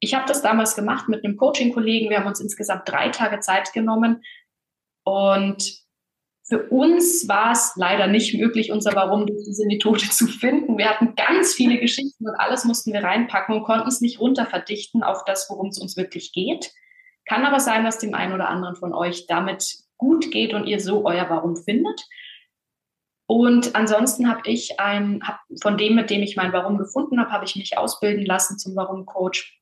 [0.00, 2.10] Ich habe das damals gemacht mit einem Coaching-Kollegen.
[2.10, 4.22] Wir haben uns insgesamt drei Tage Zeit genommen.
[5.04, 5.85] Und
[6.48, 10.78] für uns war es leider nicht möglich, unser Warum durch diese Methode zu finden.
[10.78, 15.02] Wir hatten ganz viele Geschichten und alles mussten wir reinpacken und konnten es nicht runterverdichten
[15.02, 16.72] auf das, worum es uns wirklich geht.
[17.28, 20.78] Kann aber sein, dass dem einen oder anderen von euch damit gut geht und ihr
[20.78, 22.00] so euer Warum findet.
[23.28, 27.32] Und ansonsten habe ich ein, hab von dem, mit dem ich mein Warum gefunden habe,
[27.32, 29.60] habe ich mich ausbilden lassen zum Warum-Coach.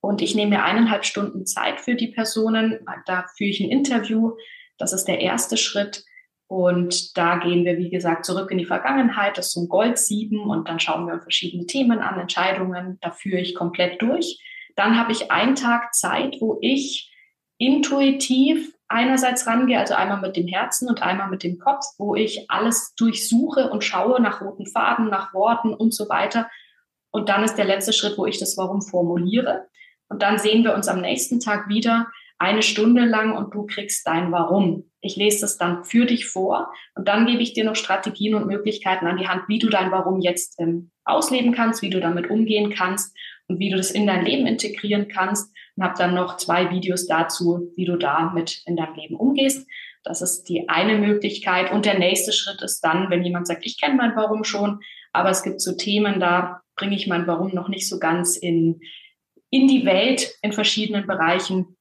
[0.00, 2.86] Und ich nehme mir eineinhalb Stunden Zeit für die Personen.
[3.06, 4.36] Da führe ich ein Interview.
[4.78, 6.04] Das ist der erste Schritt.
[6.48, 9.36] Und da gehen wir, wie gesagt, zurück in die Vergangenheit.
[9.36, 12.98] Das ein Gold 7 und dann schauen wir uns verschiedene Themen an, Entscheidungen.
[13.00, 14.40] Da führe ich komplett durch.
[14.76, 17.12] Dann habe ich einen Tag Zeit, wo ich
[17.58, 22.48] intuitiv einerseits rangehe, also einmal mit dem Herzen und einmal mit dem Kopf, wo ich
[22.48, 26.48] alles durchsuche und schaue nach roten Faden, nach Worten und so weiter.
[27.10, 29.66] Und dann ist der letzte Schritt, wo ich das Warum formuliere.
[30.08, 32.06] Und dann sehen wir uns am nächsten Tag wieder
[32.38, 34.90] eine Stunde lang und du kriegst dein Warum.
[35.00, 38.46] Ich lese das dann für dich vor und dann gebe ich dir noch Strategien und
[38.46, 42.28] Möglichkeiten an die Hand, wie du dein Warum jetzt ähm, ausleben kannst, wie du damit
[42.28, 43.16] umgehen kannst
[43.48, 45.54] und wie du das in dein Leben integrieren kannst.
[45.76, 49.66] Und habe dann noch zwei Videos dazu, wie du damit in deinem Leben umgehst.
[50.02, 51.72] Das ist die eine Möglichkeit.
[51.72, 54.80] Und der nächste Schritt ist dann, wenn jemand sagt, ich kenne mein Warum schon,
[55.12, 58.80] aber es gibt so Themen, da bringe ich mein Warum noch nicht so ganz in,
[59.50, 61.75] in die Welt in verschiedenen Bereichen.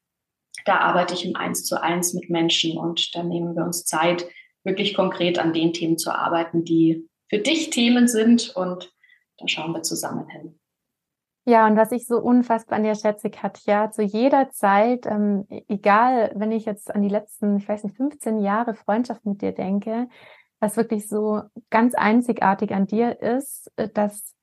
[0.65, 4.27] Da arbeite ich im Eins zu eins mit Menschen und da nehmen wir uns Zeit,
[4.63, 8.91] wirklich konkret an den Themen zu arbeiten, die für dich Themen sind und
[9.37, 10.59] da schauen wir zusammen hin.
[11.47, 15.61] Ja, und was ich so unfassbar an dir schätze, Katja, zu jeder Zeit, ähm, e-,
[15.67, 19.51] egal, wenn ich jetzt an die letzten, ich weiß nicht, 15 Jahre Freundschaft mit dir
[19.51, 20.09] denke,
[20.59, 24.33] was wirklich so ganz einzigartig an dir ist, äh, dass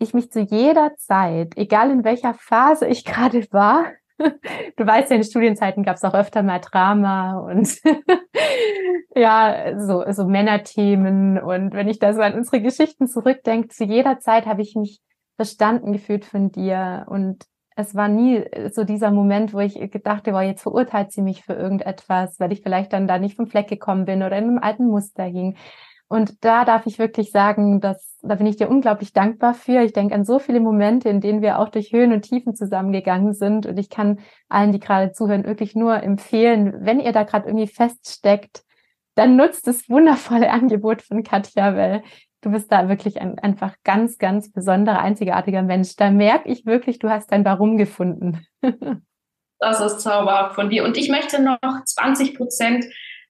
[0.00, 3.92] ich mich zu jeder Zeit, egal in welcher Phase ich gerade war,
[4.76, 7.68] du weißt ja, in Studienzeiten gab es auch öfter mal Drama und
[9.14, 11.38] ja, so, so Männerthemen.
[11.38, 15.00] Und wenn ich da so an unsere Geschichten zurückdenke, zu jeder Zeit habe ich mich
[15.36, 17.44] verstanden gefühlt von dir und
[17.76, 21.52] es war nie so dieser Moment, wo ich gedacht habe, jetzt verurteilt sie mich für
[21.52, 24.88] irgendetwas, weil ich vielleicht dann da nicht vom Fleck gekommen bin oder in einem alten
[24.88, 25.56] Muster hing.
[26.08, 29.82] Und da darf ich wirklich sagen, dass da bin ich dir unglaublich dankbar für.
[29.82, 33.32] Ich denke an so viele Momente, in denen wir auch durch Höhen und Tiefen zusammengegangen
[33.32, 33.66] sind.
[33.66, 37.68] Und ich kann allen, die gerade zuhören, wirklich nur empfehlen, wenn ihr da gerade irgendwie
[37.68, 38.62] feststeckt,
[39.14, 42.02] dann nutzt das wundervolle Angebot von Katja, weil
[42.40, 45.96] du bist da wirklich ein einfach ganz, ganz besonderer, einzigartiger Mensch.
[45.96, 48.44] Da merke ich wirklich, du hast dein Warum gefunden.
[49.60, 50.84] das ist zauberhaft von dir.
[50.84, 52.84] Und ich möchte noch 20 Prozent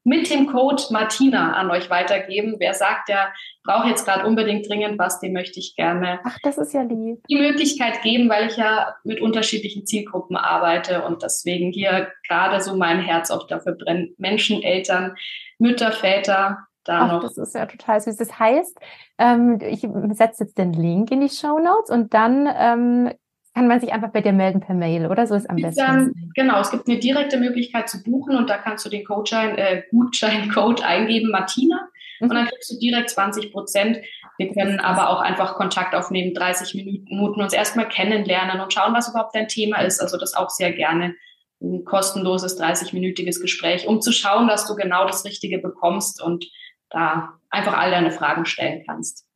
[0.05, 2.57] mit dem Code Martina an euch weitergeben.
[2.59, 3.33] Wer sagt, der
[3.65, 7.23] braucht jetzt gerade unbedingt dringend was, dem möchte ich gerne Ach, das ist ja lieb.
[7.29, 12.77] die Möglichkeit geben, weil ich ja mit unterschiedlichen Zielgruppen arbeite und deswegen hier gerade so
[12.77, 14.19] mein Herz auch dafür brennt.
[14.19, 15.15] Menschen, Eltern,
[15.59, 17.23] Mütter, Väter, da Ach.
[17.23, 18.17] Das ist ja total süß.
[18.17, 18.79] Das heißt,
[19.19, 19.87] ähm, ich
[20.17, 23.13] setze jetzt den Link in die Show Notes und dann ähm,
[23.59, 25.27] kann man sich einfach bei dir melden per Mail, oder?
[25.27, 25.81] So ist am besten.
[25.81, 29.59] Dann, genau, es gibt eine direkte Möglichkeit zu buchen und da kannst du den Gutschein,
[29.59, 31.89] äh, Gutscheincode eingeben, Martina,
[32.21, 32.31] mhm.
[32.31, 33.99] und dann kriegst du direkt 20 Prozent.
[34.37, 39.09] Wir können aber auch einfach Kontakt aufnehmen, 30 Minuten uns erstmal kennenlernen und schauen, was
[39.09, 40.01] überhaupt dein Thema ist.
[40.01, 41.17] Also das auch sehr gerne
[41.61, 46.47] ein kostenloses 30-minütiges Gespräch, um zu schauen, dass du genau das Richtige bekommst und
[46.91, 49.28] da einfach all deine Fragen stellen kannst.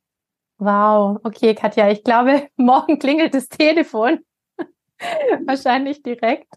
[0.63, 4.19] Wow, okay, Katja, ich glaube, morgen klingelt das Telefon.
[5.45, 6.47] Wahrscheinlich direkt.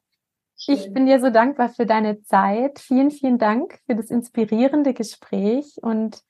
[0.56, 0.76] Schön.
[0.76, 2.78] Ich bin dir so dankbar für deine Zeit.
[2.78, 5.78] Vielen, vielen Dank für das inspirierende Gespräch.
[5.82, 6.22] Und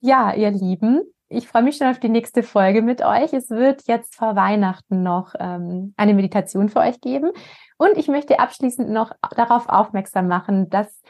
[0.00, 3.32] ja, ihr Lieben, ich freue mich schon auf die nächste Folge mit euch.
[3.32, 7.30] Es wird jetzt vor Weihnachten noch ähm, eine Meditation für euch geben.
[7.78, 11.00] Und ich möchte abschließend noch darauf aufmerksam machen, dass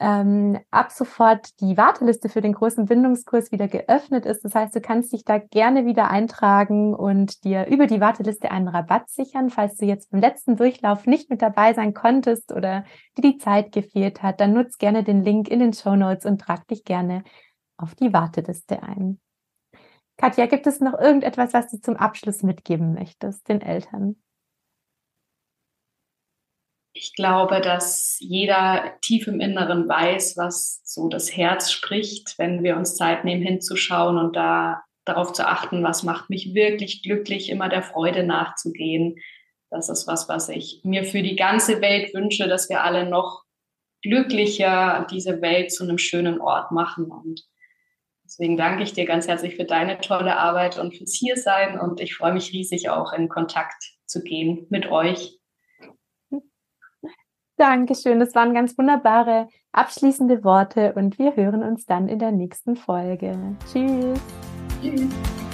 [0.00, 4.42] ähm, ab sofort die Warteliste für den großen Bindungskurs wieder geöffnet ist.
[4.42, 8.68] Das heißt, du kannst dich da gerne wieder eintragen und dir über die Warteliste einen
[8.68, 9.50] Rabatt sichern.
[9.50, 12.84] Falls du jetzt beim letzten Durchlauf nicht mit dabei sein konntest oder
[13.18, 16.40] dir die Zeit gefehlt hat, dann nutz gerne den Link in den Show Notes und
[16.40, 17.22] trag dich gerne
[17.76, 19.20] auf die Warteliste ein.
[20.16, 24.16] Katja, gibt es noch irgendetwas, was du zum Abschluss mitgeben möchtest, den Eltern?
[26.92, 32.76] Ich glaube, dass jeder tief im Inneren weiß, was so das Herz spricht, wenn wir
[32.76, 37.68] uns Zeit nehmen, hinzuschauen und da darauf zu achten, was macht mich wirklich glücklich, immer
[37.68, 39.16] der Freude nachzugehen.
[39.70, 43.44] Das ist was, was ich mir für die ganze Welt wünsche, dass wir alle noch
[44.02, 47.10] glücklicher diese Welt zu einem schönen Ort machen.
[47.10, 47.42] Und
[48.24, 51.78] deswegen danke ich dir ganz herzlich für deine tolle Arbeit und fürs Hiersein.
[51.78, 55.39] Und ich freue mich riesig auch in Kontakt zu gehen mit euch.
[57.60, 58.20] Dankeschön.
[58.20, 63.36] Das waren ganz wunderbare abschließende Worte und wir hören uns dann in der nächsten Folge.
[63.70, 64.18] Tschüss.
[64.80, 65.49] Tschüss.